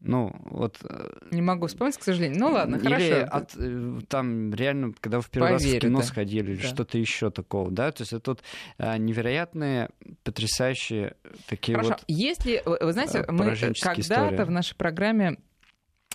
[0.00, 0.78] Ну, вот...
[0.84, 2.38] э, Не могу вспомнить, к сожалению.
[2.38, 3.24] Ну ладно, Или хорошо.
[3.30, 6.04] от, э, там реально, когда вы в первый раз в кино да.
[6.04, 6.68] сходили, или Да.
[6.68, 7.90] что-то еще такого, да?
[7.90, 8.42] То есть это вот
[8.78, 9.90] э, невероятные,
[10.22, 11.16] потрясающие
[11.48, 11.90] такие Хорошо.
[11.90, 12.04] вот...
[12.06, 15.38] Если, вы знаете, мы когда-то в нашей программе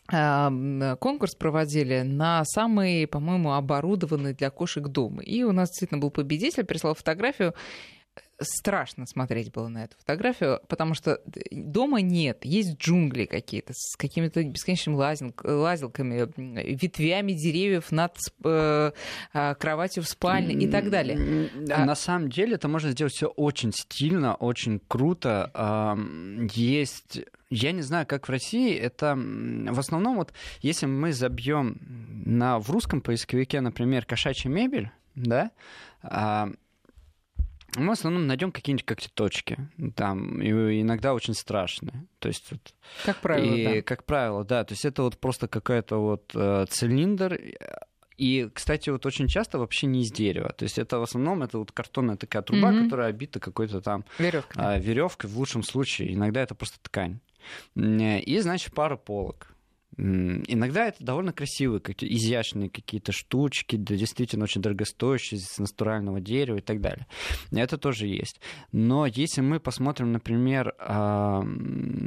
[0.07, 5.21] конкурс проводили на самый, по-моему, оборудованный для кошек дом.
[5.21, 7.53] И у нас действительно был победитель, прислал фотографию.
[8.39, 11.21] Страшно смотреть было на эту фотографию, потому что
[11.51, 18.91] дома нет, есть джунгли какие-то с какими-то бесконечными лазил- лазилками, ветвями деревьев над э,
[19.33, 21.49] а, кроватью в спальне и так далее.
[21.71, 25.51] А- На самом деле это можно сделать все очень стильно, очень круто.
[26.53, 31.77] Есть, я не знаю, как в России, это в основном вот, если мы забьем
[32.25, 35.51] на в русском поисковике, например, кошачья мебель, да,
[37.75, 39.57] мы в основном найдем какие-нибудь когтеточки,
[39.95, 42.05] там и иногда очень страшные.
[42.19, 42.73] То есть вот
[43.05, 43.81] Как правило, и, да.
[43.81, 44.63] как правило, да.
[44.63, 47.39] То есть это вот просто какая-то вот э, цилиндр.
[48.15, 50.49] И, кстати, вот очень часто вообще не из дерева.
[50.53, 52.83] То есть это в основном это вот картонная такая труба, Мгм.
[52.85, 54.77] которая обита какой-то там Веревка.
[54.77, 56.13] веревкой в лучшем случае.
[56.13, 57.19] Иногда это просто ткань.
[57.75, 59.52] И, значит, пара полок.
[59.97, 66.57] Иногда это довольно красивые, какие- изящные какие-то штучки, да, действительно очень дорогостоящие, с натурального дерева
[66.57, 67.05] и так далее.
[67.51, 68.39] Это тоже есть.
[68.71, 70.73] Но если мы посмотрим, например,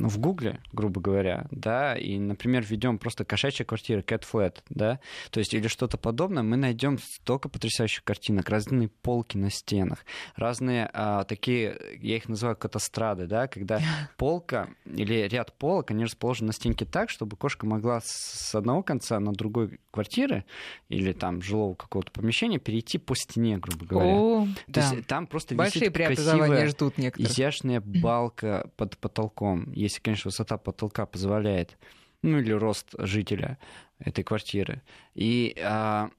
[0.08, 5.40] в Гугле, грубо говоря, да, и, например, введем просто кошачья квартира, cat flat, да, то
[5.40, 10.04] есть или что-то подобное, мы найдем столько потрясающих картинок, разные полки на стенах,
[10.36, 13.80] разные а, такие, я их называю катастрады, да, когда
[14.16, 19.18] полка или ряд полок, они расположены на стенке так, чтобы кошка могла с одного конца
[19.20, 20.44] на другой квартиры
[20.88, 24.14] или там жилого какого-то помещения перейти по стене, грубо говоря.
[24.14, 24.90] О, То да.
[24.90, 27.32] есть там просто Большие висит красивая, ждут некоторых.
[27.32, 31.78] изящная балка под потолком, если, конечно, высота потолка позволяет,
[32.22, 33.58] ну или рост жителя
[33.98, 34.82] этой квартиры.
[35.14, 36.10] И а,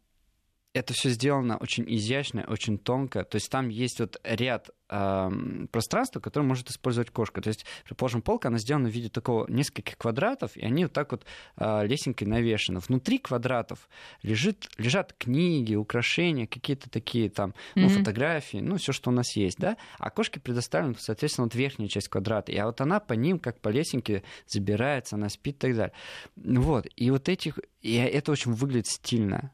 [0.73, 3.23] это все сделано очень изящно, очень тонко.
[3.23, 7.41] То есть там есть вот ряд пространство, которое может использовать кошка.
[7.41, 11.11] То есть, предположим, полка, она сделана в виде такого нескольких квадратов, и они вот так
[11.11, 11.25] вот
[11.57, 12.79] э, лесенкой навешаны.
[12.79, 13.89] Внутри квадратов
[14.23, 17.89] лежит, лежат книги, украшения, какие-то такие там, ну, mm-hmm.
[17.89, 19.77] фотографии, ну, все, что у нас есть, да.
[19.99, 22.51] А кошке предоставлена, соответственно, вот верхняя часть квадрата.
[22.51, 25.93] И а вот она по ним, как по лесенке, забирается, она спит и так далее.
[26.35, 26.87] Вот.
[26.95, 29.51] И вот этих и это очень выглядит стильно.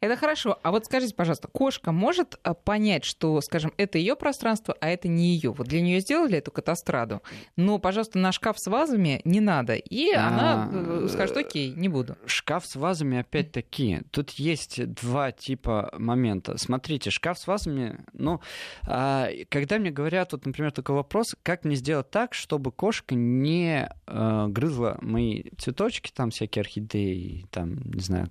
[0.00, 0.58] Это хорошо.
[0.62, 5.08] А вот скажите, пожалуйста, кошка может а, понять, что, скажем, это ее пространство, а это
[5.08, 5.52] не ее.
[5.52, 7.22] Вот для нее сделали эту катастраду,
[7.56, 9.74] но, пожалуйста, на шкаф с вазами не надо.
[9.74, 12.16] И а, она э, скажет, окей, не буду.
[12.26, 16.58] Шкаф с вазами, опять-таки, тут есть два типа момента.
[16.58, 18.40] Смотрите, шкаф с вазами, ну,
[18.86, 23.88] а, когда мне говорят, вот, например, такой вопрос, как мне сделать так, чтобы кошка не
[24.06, 28.30] э, грызла мои цветочки, там всякие орхидеи, там не знаю,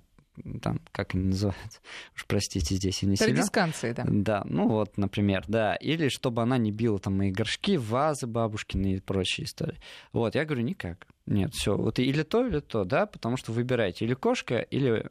[0.62, 1.80] там, как они называются,
[2.14, 3.34] уж простите, здесь я не сильно.
[3.34, 4.04] Традисканции, да.
[4.06, 5.74] Да, ну вот, например, да.
[5.76, 9.78] Или чтобы она не била там мои горшки, вазы бабушкины и прочие истории.
[10.12, 11.06] Вот, я говорю, никак.
[11.26, 15.04] Нет, все, вот или то, или то, да, потому что выбирайте или кошка, или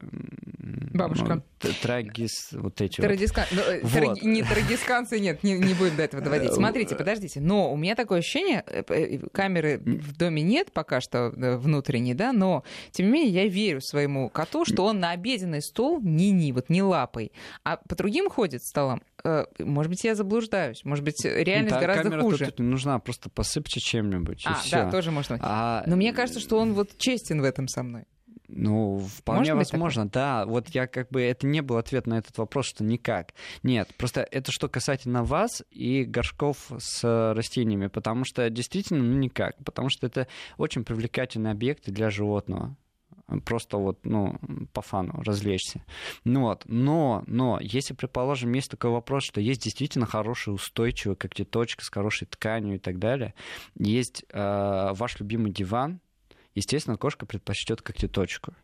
[0.94, 1.42] бабушка.
[1.62, 3.46] Ну, трагис, вот эти Традиска...
[3.50, 3.64] вот.
[3.66, 4.22] Ну, э, вот.
[4.22, 6.52] Не трагисканцы, нет, не, не будем до этого доводить.
[6.52, 11.30] Смотрите, подождите, но у меня такое ощущение, э, э, камеры в доме нет пока что
[11.30, 16.00] внутренней, да, но тем не менее я верю своему коту, что он на обеденный стол
[16.00, 17.32] ни-ни, вот не лапой,
[17.64, 19.02] а по другим ходит столом.
[19.58, 22.46] Может быть, я заблуждаюсь, может быть, реальность да, гораздо камера хуже.
[22.46, 24.44] Тут не нужна, просто посыпьте чем-нибудь.
[24.46, 25.38] А, да, тоже можно.
[25.40, 25.82] А...
[25.86, 28.04] Но мне кажется, что он вот честен в этом со мной.
[28.48, 30.46] Ну, вполне Может возможно, да.
[30.46, 33.34] Вот я как бы это не был ответ на этот вопрос, что никак.
[33.62, 39.56] Нет, просто это что касательно вас и горшков с растениями, потому что действительно, ну никак,
[39.64, 42.76] потому что это очень привлекательный объект для животного
[43.44, 44.38] просто вот, ну,
[44.72, 45.84] по фану развлечься.
[46.24, 51.84] Ну вот, но, но, если, предположим, есть такой вопрос, что есть действительно хорошая, устойчивая когтеточка
[51.84, 53.34] с хорошей тканью и так далее,
[53.76, 56.00] есть э, ваш любимый диван,
[56.54, 58.54] естественно, кошка предпочтет когтеточку.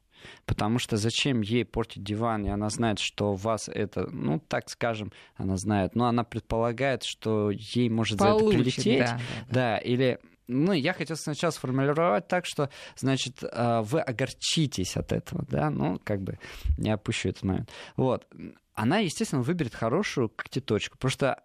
[0.47, 5.13] Потому что зачем ей портить диван, и она знает, что вас это, ну, так скажем,
[5.35, 8.99] она знает, но она предполагает, что ей может Получит, за это прилететь.
[8.99, 9.55] Да, да, да.
[9.55, 15.45] да, или ну, я хотел сначала сформулировать так, что, значит, а, вы огорчитесь от этого,
[15.49, 16.39] да, ну, как бы
[16.79, 17.71] не опущу этот момент.
[17.97, 18.27] Вот.
[18.75, 21.43] Она, естественно, выберет хорошую когтеточку, потому что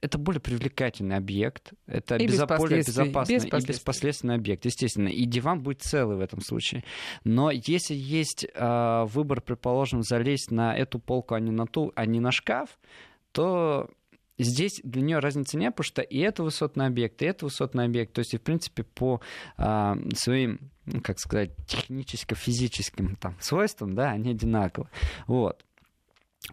[0.00, 5.08] это более привлекательный объект, это и безо- более безопасный без и беспоследственный объект, естественно.
[5.08, 6.84] И диван будет целый в этом случае.
[7.24, 12.06] Но если есть э, выбор, предположим, залезть на эту полку, а не на ту, а
[12.06, 12.78] не на шкаф,
[13.32, 13.90] то
[14.38, 18.12] здесь для нее разницы нет, потому что и это высотный объект, и это высотный объект.
[18.12, 19.20] То есть, в принципе, по
[19.58, 24.88] э, своим, ну, как сказать, техническо-физическим там, свойствам, да, они одинаковы.
[25.26, 25.64] Вот.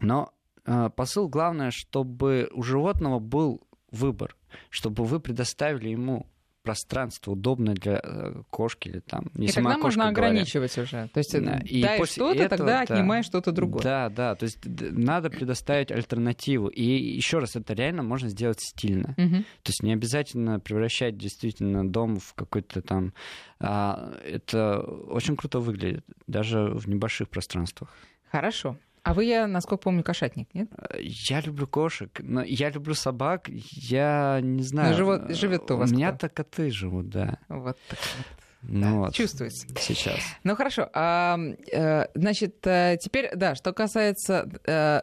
[0.01, 0.33] Но
[0.65, 3.61] а, посыл главное, чтобы у животного был
[3.91, 4.35] выбор,
[4.69, 6.27] чтобы вы предоставили ему
[6.69, 9.31] пространство удобное для э, кошки или там.
[9.33, 11.09] Если и тогда можно ограничивать уже.
[11.11, 11.59] То есть да.
[11.65, 13.81] и дай что-то, этого, тогда да, отнимай что-то другое.
[13.81, 14.35] Да, да.
[14.35, 16.67] То есть надо предоставить альтернативу.
[16.67, 19.15] И еще раз, это реально можно сделать стильно.
[19.17, 19.37] Угу.
[19.63, 23.13] То есть не обязательно превращать действительно дом в какой-то там.
[23.59, 27.89] А, это очень круто выглядит, даже в небольших пространствах.
[28.31, 28.77] Хорошо.
[29.03, 30.69] А вы, я, насколько помню, кошатник, нет?
[30.99, 33.49] Я люблю кошек, но я люблю собак.
[33.49, 34.95] Я не знаю.
[34.95, 35.91] живет, живет у вас.
[35.91, 37.39] У меня-то коты живут, да.
[37.47, 38.25] Вот так вот.
[38.61, 39.67] Ну да, вот, чувствуется.
[39.79, 40.19] Сейчас.
[40.43, 40.89] Ну хорошо.
[40.93, 41.39] А,
[41.71, 45.01] э, значит, э, теперь, да, что касается э,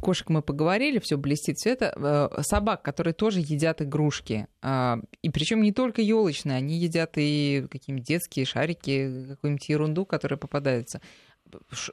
[0.00, 2.30] кошек, мы поговорили, все блестит, это.
[2.42, 4.46] Собак, которые тоже едят игрушки.
[4.62, 10.38] А, и причем не только елочные, они едят и какие-нибудь детские шарики, какую-нибудь ерунду, которая
[10.38, 11.00] попадается.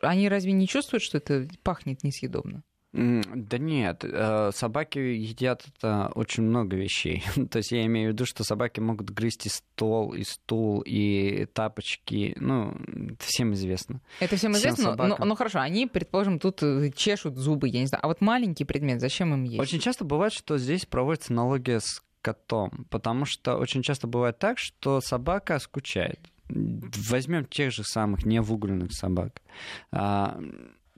[0.01, 2.63] Они разве не чувствуют, что это пахнет несъедобно?
[2.91, 7.23] Да нет, э, собаки едят это очень много вещей.
[7.51, 11.45] То есть я имею в виду, что собаки могут грызть и стол, и стул, и
[11.53, 12.35] тапочки.
[12.39, 12.75] Ну,
[13.11, 14.01] это всем известно.
[14.19, 17.81] Это всем, всем известно, но, но, но хорошо, они, предположим, тут э, чешут зубы, я
[17.81, 18.03] не знаю.
[18.03, 19.59] А вот маленький предмет, зачем им есть?
[19.59, 24.57] Очень часто бывает, что здесь проводится аналогия с котом, потому что очень часто бывает так,
[24.57, 26.19] что собака скучает.
[26.49, 29.41] Возьмем тех же самых невыгуленных собак.
[29.91, 30.39] А,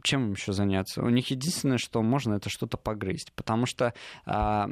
[0.04, 1.02] чем им еще заняться?
[1.02, 3.94] У них единственное, что можно, это что-то погрызть, потому что
[4.26, 4.68] а,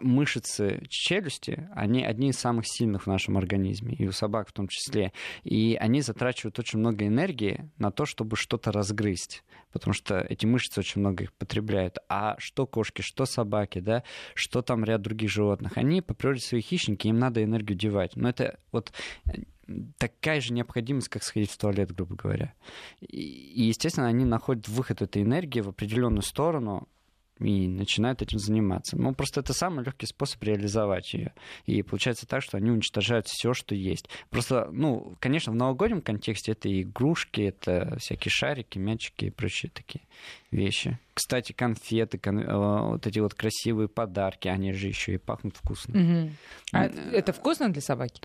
[0.00, 4.68] мышцы челюсти, они одни из самых сильных в нашем организме, и у собак в том
[4.68, 5.12] числе,
[5.44, 10.80] и они затрачивают очень много энергии на то, чтобы что-то разгрызть, потому что эти мышцы
[10.80, 11.98] очень много их потребляют.
[12.08, 14.02] А что кошки, что собаки, да,
[14.34, 18.16] что там ряд других животных, они по природе свои хищники, им надо энергию девать.
[18.16, 18.92] Но это вот
[19.98, 22.54] такая же необходимость, как сходить в туалет, грубо говоря.
[23.00, 26.88] И, естественно, они находят выход этой энергии в определенную сторону,
[27.40, 28.96] и начинают этим заниматься.
[28.96, 31.32] Ну, просто это самый легкий способ реализовать ее.
[31.64, 34.08] И получается так, что они уничтожают все, что есть.
[34.28, 40.04] Просто, ну, конечно, в новогоднем контексте это игрушки, это всякие шарики, мячики и прочие такие
[40.50, 40.98] вещи.
[41.14, 42.40] Кстати, конфеты, кон...
[42.40, 45.98] Э, вот эти вот красивые подарки, они же еще и пахнут вкусно.
[45.98, 46.30] Угу.
[46.72, 48.22] А это вкусно для собаки?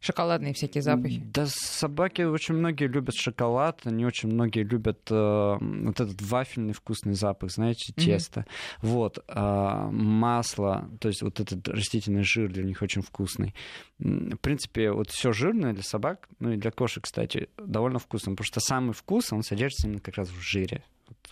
[0.00, 1.22] Шоколадные всякие запахи.
[1.32, 7.14] Да, собаки очень многие любят шоколад, они очень многие любят э, вот этот вафельный вкусный
[7.14, 8.40] запах, знаете, тесто.
[8.40, 8.46] Mm-hmm.
[8.82, 13.54] Вот, э, масло, то есть вот этот растительный жир для них очень вкусный.
[13.98, 18.44] В принципе, вот все жирное для собак, ну и для кошек, кстати, довольно вкусно, потому
[18.44, 20.84] что самый вкус, он содержится именно как раз в жире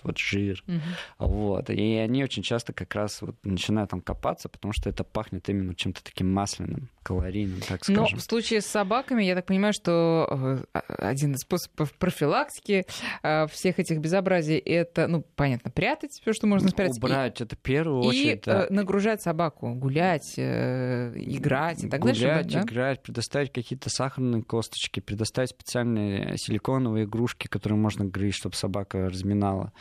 [0.02, 0.62] вот жир.
[0.66, 1.28] Угу.
[1.30, 1.70] Вот.
[1.70, 5.74] И они очень часто как раз вот начинают там копаться, потому что это пахнет именно
[5.74, 8.04] чем-то таким масляным, калорийным, так скажем.
[8.12, 12.86] Но в случае с собаками, я так понимаю, что э, один из способов профилактики
[13.22, 16.98] э, всех этих безобразий это, ну, понятно, прятать все, что можно спрятать.
[16.98, 18.46] Убрать, и, это в первую очередь.
[18.46, 18.64] И да.
[18.64, 22.20] Э, нагружать собаку, гулять, играть и так далее.
[22.20, 22.60] Гулять, да?
[22.62, 29.72] играть, предоставить какие-то сахарные косточки, предоставить специальные силиконовые игрушки, которые можно грызть, чтобы собака разминала.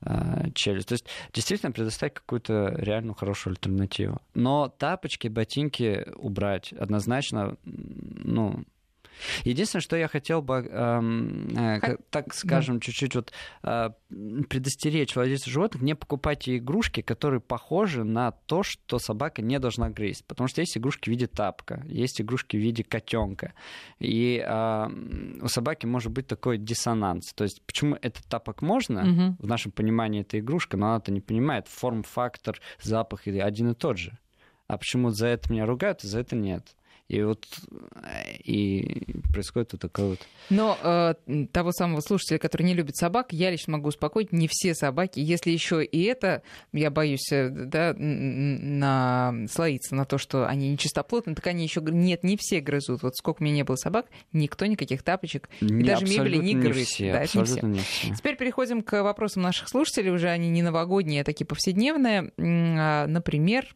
[0.00, 0.88] Э, челюсть.
[0.88, 4.20] То есть действительно предоставить какую-то реальную хорошую альтернативу.
[4.34, 8.64] Но тапочки, ботинки убрать однозначно, ну,
[9.44, 13.90] Единственное, что я хотел бы, э, так скажем, чуть-чуть вот э,
[14.48, 20.24] предостеречь владельцев животных, не покупайте игрушки, которые похожи на то, что собака не должна грызть.
[20.26, 23.52] Потому что есть игрушки в виде тапка, есть игрушки в виде котенка.
[23.98, 24.88] И э,
[25.42, 27.32] у собаки может быть такой диссонанс.
[27.34, 29.36] То есть почему этот тапок можно, угу.
[29.38, 31.68] в нашем понимании это игрушка, но она это не понимает.
[31.68, 34.18] Форм-фактор, запах один и тот же.
[34.66, 36.76] А почему за это меня ругают, а за это нет?
[37.08, 37.46] И вот
[38.44, 40.18] и происходит вот такое вот.
[40.50, 44.74] Но э, того самого слушателя, который не любит собак, я лично могу успокоить, не все
[44.74, 45.18] собаки.
[45.18, 46.42] Если еще и это,
[46.72, 52.36] я боюсь, э, да, наслоиться на то, что они нечистоплотны, так они еще нет, не
[52.36, 53.02] все грызут.
[53.02, 56.54] Вот сколько у меня не было собак, никто никаких тапочек не, и даже мебели не
[56.54, 56.76] грыз.
[56.76, 58.08] Не все, да, абсолютно не все.
[58.08, 58.16] не все.
[58.16, 60.10] Теперь переходим к вопросам наших слушателей.
[60.10, 62.32] Уже они не новогодние, а такие повседневные.
[62.38, 63.74] А, например,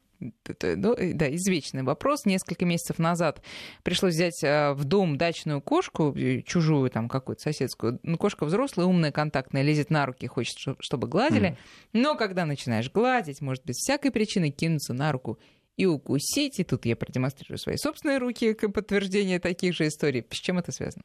[0.63, 2.25] ну, э, да, извечный вопрос.
[2.25, 3.43] Несколько месяцев назад
[3.83, 7.99] пришлось взять э, в дом дачную кошку, э, чужую там какую-то соседскую.
[8.03, 11.51] Ну, кошка взрослая, умная, контактная, лезет на руки, хочет, чтобы гладили.
[11.51, 11.57] Mm.
[11.95, 15.39] Но когда начинаешь гладить, может без всякой причины кинуться на руку
[15.77, 16.59] и укусить.
[16.61, 20.25] И тут я продемонстрирую свои собственные руки как подтверждение таких же историй.
[20.31, 21.03] С чем это связано?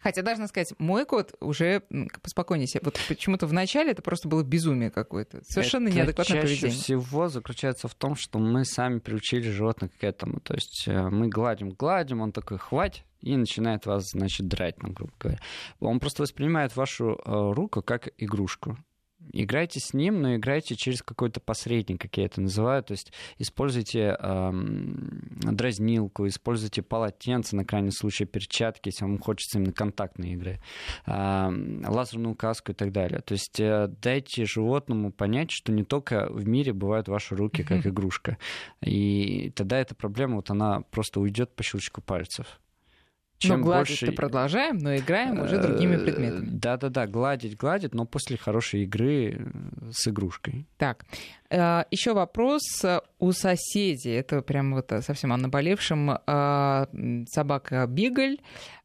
[0.00, 1.82] Хотя, должна сказать, мой кот уже
[2.22, 2.82] поспокойнее себе.
[2.84, 5.42] Вот почему-то в начале это просто было безумие какое-то.
[5.44, 6.82] Совершенно это неадекватное чаще поведение.
[6.82, 10.40] всего заключается в том, что мы сами приучили животных к этому.
[10.40, 14.92] То есть э, мы гладим, гладим, он такой, хватит, и начинает вас, значит, драть, ну,
[14.92, 15.40] грубо говоря.
[15.80, 18.76] Он просто воспринимает вашу э, руку как игрушку.
[19.32, 22.82] Играйте с ним, но играйте через какой-то посредник, как я это называю.
[22.82, 29.72] То есть используйте эм, дразнилку, используйте полотенце, на крайний случай перчатки, если вам хочется именно
[29.72, 30.60] контактной игры,
[31.06, 33.20] эм, лазерную каску и так далее.
[33.20, 37.86] То есть э, дайте животному понять, что не только в мире бывают ваши руки как
[37.86, 38.38] игрушка.
[38.82, 42.60] И тогда эта проблема, вот она просто уйдет по щелчку пальцев.
[43.48, 44.12] Чем но гладить больше...
[44.12, 46.48] продолжаем, но играем уже другими э, предметами.
[46.50, 50.66] Да-да-да, гладить, гладить, но после хорошей игры э, с игрушкой.
[50.76, 51.04] Так,
[51.50, 52.62] э, еще вопрос
[53.18, 54.12] у соседей.
[54.12, 56.18] Это прям вот совсем о наболевшем.
[57.28, 58.38] Собака Бигль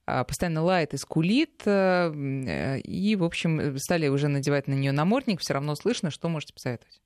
[0.05, 5.75] постоянно лает и скулит, и, в общем, стали уже надевать на нее намордник, все равно
[5.75, 6.99] слышно, что можете посоветовать?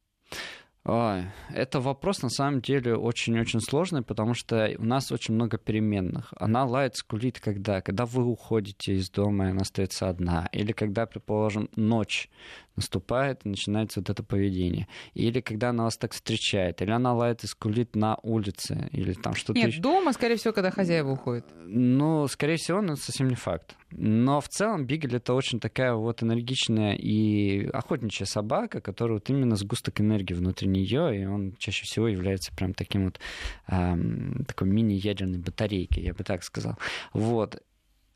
[0.86, 6.34] Это вопрос на самом деле очень-очень сложный, потому что у нас очень много переменных.
[6.38, 7.82] Она лает, скулит когда?
[7.82, 10.50] Когда вы уходите из дома, и она остается одна.
[10.52, 12.30] Или когда, предположим, ночь
[12.76, 14.88] наступает и начинается вот это поведение.
[15.14, 19.34] Или когда она вас так встречает, или она лает и скулит на улице, или там
[19.34, 19.82] что-то Нет, еще.
[19.82, 21.46] дома, скорее всего, когда хозяева уходят.
[21.62, 23.76] Ну, скорее всего, но это совсем не факт.
[23.92, 29.56] Но в целом Бигель это очень такая вот энергичная и охотничья собака, которая вот именно
[29.56, 33.20] сгусток энергии внутри нее, и он чаще всего является прям таким вот
[33.68, 36.78] эм, такой мини-ядерной батарейкой, я бы так сказал.
[37.14, 37.62] Вот.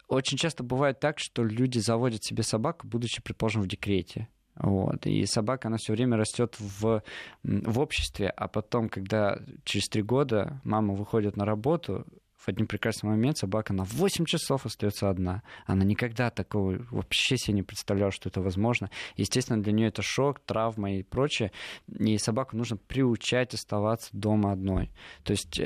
[0.08, 4.30] Очень часто бывает так, что люди заводят себе собаку, будучи, предположим, в декрете.
[4.60, 5.06] Вот.
[5.06, 7.04] И собака, она все время растет в,
[7.44, 12.06] в обществе, а потом, когда через три года мама выходит на работу,
[12.48, 15.44] в один прекрасный момент собака на 8 часов остается одна.
[15.66, 18.90] Она никогда такого вообще себе не представляла, что это возможно.
[19.18, 21.52] Естественно, для нее это шок, травма и прочее.
[22.00, 24.90] И собаку нужно приучать оставаться дома одной.
[25.24, 25.64] То есть э,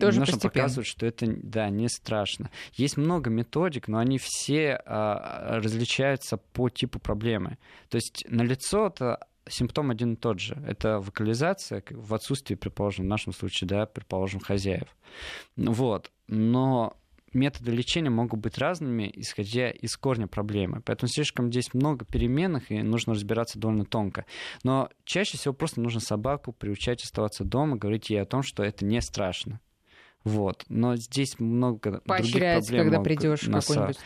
[0.00, 0.50] Тоже нужно постепенно.
[0.50, 2.50] показывать, что это да, не страшно.
[2.72, 7.58] Есть много методик, но они все э, различаются по типу проблемы.
[7.90, 10.62] То есть на лицо это симптом один и тот же.
[10.66, 14.88] Это вокализация в отсутствии, предположим, в нашем случае, да, предположим, хозяев.
[15.56, 16.10] Вот.
[16.28, 16.96] Но
[17.32, 20.82] методы лечения могут быть разными, исходя из корня проблемы.
[20.84, 24.24] Поэтому слишком здесь много переменных, и нужно разбираться довольно тонко.
[24.62, 28.84] Но чаще всего просто нужно собаку приучать оставаться дома, говорить ей о том, что это
[28.84, 29.60] не страшно.
[30.26, 30.64] Вот.
[30.68, 32.84] Но здесь много Поощрять, других проблем.
[32.84, 33.98] когда придешь какой-нибудь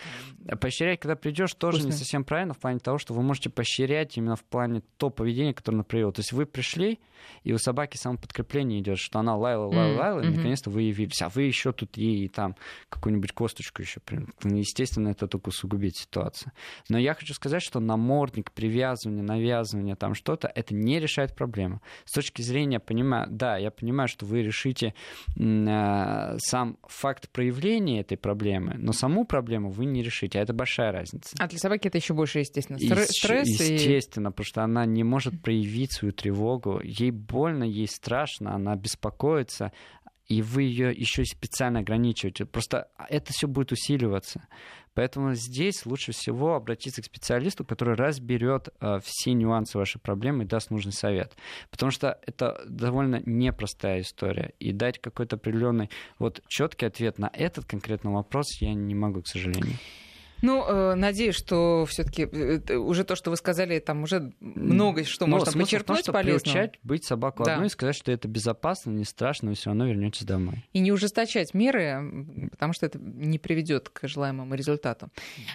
[0.60, 1.92] Поощрять, когда придешь, тоже Вкусно.
[1.92, 5.54] не совсем правильно в плане того, что вы можете поощрять именно в плане то поведения,
[5.54, 6.12] которое она проявила.
[6.12, 6.98] То есть вы пришли,
[7.44, 10.32] и у собаки само подкрепление идет, что она лаяла, лаяла, лаяла, mm-hmm.
[10.32, 11.20] и наконец-то вы явились.
[11.22, 12.56] А вы еще тут ей там
[12.88, 14.00] какую-нибудь косточку еще.
[14.42, 16.52] Ну, естественно, это только усугубит ситуацию.
[16.88, 21.80] Но я хочу сказать, что намордник, привязывание, навязывание, там что-то, это не решает проблему.
[22.04, 24.94] С точки зрения, понимаю, да, я понимаю, что вы решите
[25.36, 25.40] э,
[26.38, 31.36] сам факт проявления этой проблемы, но саму проблему вы не решите а это большая разница.
[31.38, 33.46] А для собаки это еще больше, естественно, стресс.
[33.46, 34.30] Естественно, и...
[34.30, 36.80] потому что она не может проявить свою тревогу.
[36.82, 39.72] Ей больно, ей страшно, она беспокоится,
[40.26, 42.46] и вы ее еще специально ограничиваете.
[42.46, 44.46] Просто это все будет усиливаться.
[44.94, 50.46] Поэтому здесь лучше всего обратиться к специалисту, который разберет э, все нюансы вашей проблемы и
[50.46, 51.36] даст нужный совет.
[51.70, 54.52] Потому что это довольно непростая история.
[54.58, 59.28] И дать какой-то определенный вот четкий ответ на этот конкретный вопрос я не могу, к
[59.28, 59.76] сожалению.
[60.42, 65.26] Ну, э, надеюсь, что все-таки э, уже то, что вы сказали, там уже много что
[65.26, 66.42] Но можно почерпнуть том, полезного.
[66.42, 67.54] приучать быть собаку да.
[67.54, 70.64] одной и сказать, что это безопасно, не страшно, вы все равно вернетесь домой.
[70.72, 75.08] И не ужесточать меры, потому что это не приведет к желаемому результату.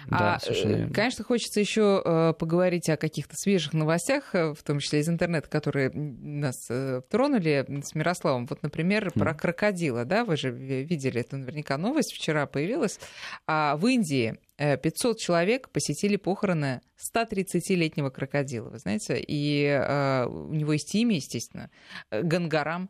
[0.08, 0.94] Да, а, совершенно верно.
[0.94, 5.90] Конечно, хочется еще э, поговорить о каких-то свежих новостях, в том числе из интернета, которые
[5.92, 6.68] нас
[7.10, 8.46] тронули с Мирославом.
[8.46, 12.98] Вот, например, про крокодила, да, вы же видели эту наверняка новость, вчера появилась.
[13.46, 20.72] А в Индии 500 человек посетили похороны 130-летнего крокодила, вы знаете, и э, у него
[20.72, 21.70] есть имя, естественно,
[22.10, 22.88] Гангарам,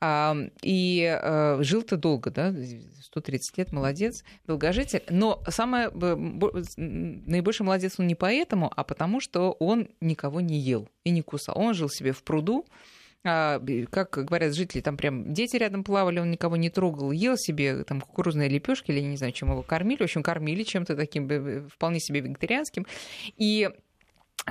[0.00, 2.52] э, и э, жил-то долго, да,
[3.02, 9.88] 130 лет, молодец, долгожитель, но самое, наибольший молодец он не поэтому, а потому что он
[10.00, 12.66] никого не ел и не кусал, он жил себе в пруду,
[13.24, 18.00] как говорят жители, там прям дети рядом плавали, он никого не трогал, ел себе там
[18.02, 20.00] кукурузные лепешки или не знаю, чем его кормили.
[20.00, 22.86] В общем, кормили чем-то таким вполне себе вегетарианским.
[23.38, 23.70] И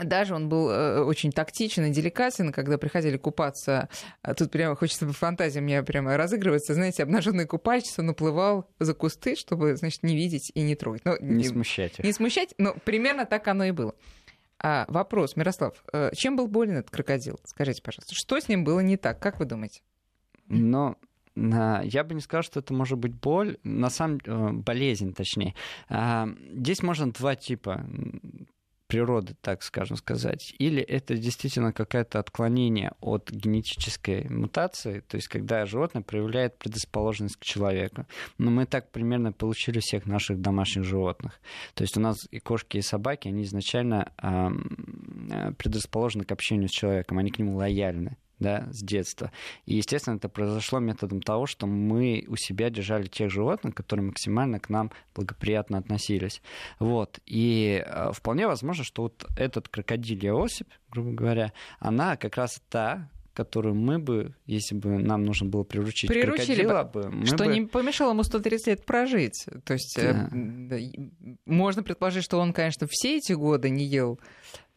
[0.02, 3.90] даже он был э, очень тактичен и деликатен, когда приходили купаться.
[4.24, 6.74] А тут прямо хочется фантазия мне прямо разыгрываться.
[6.74, 11.06] Знаете, обнаженный купальщица наплывал за кусты, чтобы, значит, не видеть и не трогать.
[11.06, 12.06] Но, не, не смущать их.
[12.06, 13.94] Не смущать, но примерно так оно и было.
[14.64, 17.38] А вопрос, Мирослав, э, чем был болен этот крокодил?
[17.44, 19.20] Скажите, пожалуйста, что с ним было не так?
[19.20, 19.82] Как вы думаете?
[20.48, 20.96] Но
[21.36, 25.56] я бы не сказал, что это может быть боль, на самом э, болезнь, точнее.
[25.90, 27.84] А, здесь можно два типа
[28.94, 35.66] природы, так скажем сказать, или это действительно какое-то отклонение от генетической мутации, то есть когда
[35.66, 38.06] животное проявляет предрасположенность к человеку.
[38.38, 41.40] Но мы так примерно получили всех наших домашних животных.
[41.74, 46.72] То есть у нас и кошки, и собаки, они изначально э, предрасположены к общению с
[46.72, 49.32] человеком, они к нему лояльны да, с детства.
[49.66, 54.60] И, естественно, это произошло методом того, что мы у себя держали тех животных, которые максимально
[54.60, 56.42] к нам благоприятно относились.
[56.80, 57.20] Вот.
[57.26, 63.10] И э, вполне возможно, что вот этот крокодилья особь, грубо говоря, она как раз та,
[63.34, 67.54] которую мы бы, если бы нам нужно было приручить Приручили бы, бы что бы...
[67.54, 69.46] не помешало ему 130 лет прожить.
[69.64, 70.30] То есть да.
[70.32, 70.80] э,
[71.46, 74.20] можно предположить, что он, конечно, все эти годы не ел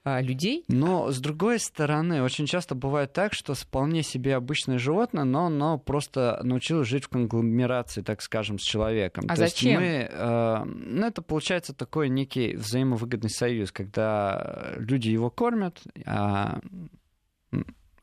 [0.07, 0.65] а, людей.
[0.69, 5.79] Но, с другой стороны, очень часто бывает так, что вполне себе обычное животное, но оно
[5.79, 9.25] просто научилось жить в конгломерации, так скажем, с человеком.
[9.27, 9.83] А То зачем?
[9.83, 16.61] Есть мы, э, ну, это получается такой некий взаимовыгодный союз, когда люди его кормят, а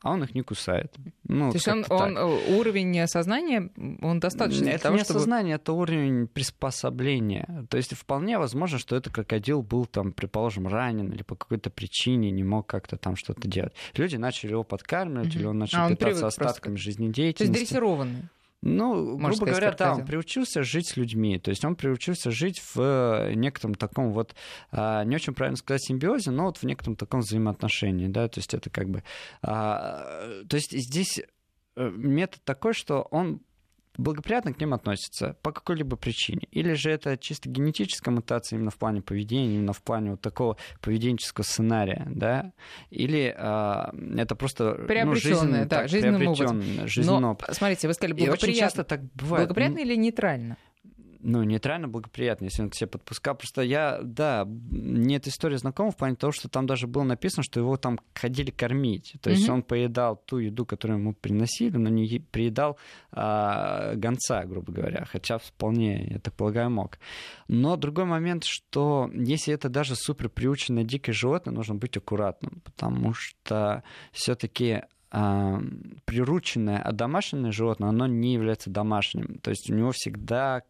[0.04, 0.94] а он их не кусает.
[1.26, 3.70] Ну, То есть он, он э, уровень сознания,
[4.02, 5.20] он достаточно Это того, не чтобы...
[5.20, 7.66] сознание, это уровень приспособления.
[7.70, 12.30] То есть вполне возможно, что этот крокодил был там, предположим, ранен или по какой-то причине
[12.30, 13.72] не мог как-то там что-то делать.
[13.96, 15.38] Люди начали его подкармливать, угу.
[15.38, 16.90] или он начал а он питаться остатками просто...
[16.90, 17.52] жизнедеятельности.
[17.52, 18.28] То есть дрессированный.
[18.66, 21.38] Ну, Можно грубо говоря, да, он приучился жить с людьми.
[21.38, 24.34] То есть он приучился жить в э, некотором таком вот,
[24.72, 28.54] а, не очень правильно сказать симбиозе, но вот в некотором таком взаимоотношении, да, то есть
[28.54, 29.02] это как бы...
[29.42, 31.20] А, то есть здесь
[31.76, 33.42] э, метод такой, что он
[33.96, 36.46] благоприятно к ним относятся по какой-либо причине.
[36.50, 40.56] Или же это чисто генетическая мутация именно в плане поведения, именно в плане вот такого
[40.80, 42.52] поведенческого сценария, да?
[42.90, 46.86] Или э, это просто ну, жизненный, да, так, жизненным.
[46.86, 47.54] Жизненный Но, опыт.
[47.54, 48.46] смотрите, вы сказали благоприятно.
[48.46, 49.46] И очень часто так бывает.
[49.46, 50.56] Благоприятно или нейтрально?
[51.24, 53.34] Ну, нейтрально благоприятно, если он к себе подпускал.
[53.34, 57.42] Просто я, да, мне эта история знакома в плане того, что там даже было написано,
[57.42, 59.14] что его там ходили кормить.
[59.22, 59.52] То есть mm-hmm.
[59.52, 62.78] он поедал ту еду, которую ему приносили, но не приедал
[63.10, 65.06] а, гонца, грубо говоря.
[65.06, 66.98] Хотя вполне, я так полагаю, мог.
[67.48, 73.14] Но другой момент, что если это даже супер приученное дикое животное, нужно быть аккуратным, потому
[73.14, 74.82] что все-таки
[76.04, 79.38] прирученное, а домашнее животное, оно не является домашним.
[79.42, 80.62] То есть у него всегда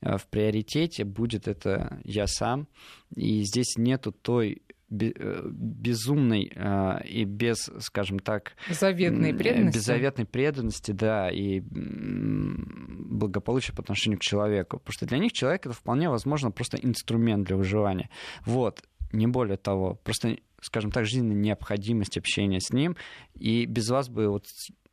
[0.00, 2.68] Э, в приоритете будет это я сам,
[3.14, 9.78] и здесь нету той э, безумной э, и без, скажем так, заветной преданности.
[9.78, 14.78] беззаветной преданности, да, и благополучия по отношению к человеку.
[14.78, 18.10] Потому что для них человек это вполне возможно просто инструмент для выживания.
[18.44, 18.82] Вот,
[19.12, 19.94] не более того.
[19.94, 22.96] Просто, скажем так, жизненная необходимость общения с ним,
[23.34, 24.46] и без вас бы вот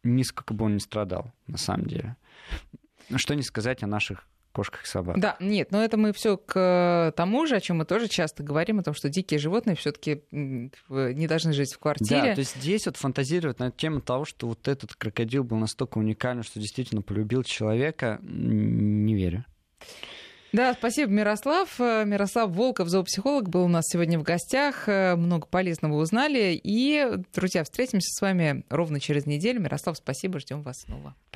[0.03, 2.15] нисколько бы он не страдал, на самом деле.
[3.15, 5.19] Что не сказать о наших кошках и собак.
[5.19, 8.79] Да, нет, но это мы все к тому же, о чем мы тоже часто говорим,
[8.79, 12.21] о том, что дикие животные все-таки не должны жить в квартире.
[12.21, 15.99] Да, то есть здесь вот фантазировать на тему того, что вот этот крокодил был настолько
[15.99, 19.45] уникален, что действительно полюбил человека, не верю.
[20.57, 21.77] Да, спасибо, Мирослав.
[21.77, 24.87] Мирослав Волков, зоопсихолог, был у нас сегодня в гостях.
[24.87, 26.59] Много полезного узнали.
[26.63, 29.61] И, друзья, встретимся с вами ровно через неделю.
[29.61, 31.13] Мирослав, спасибо, ждем вас снова.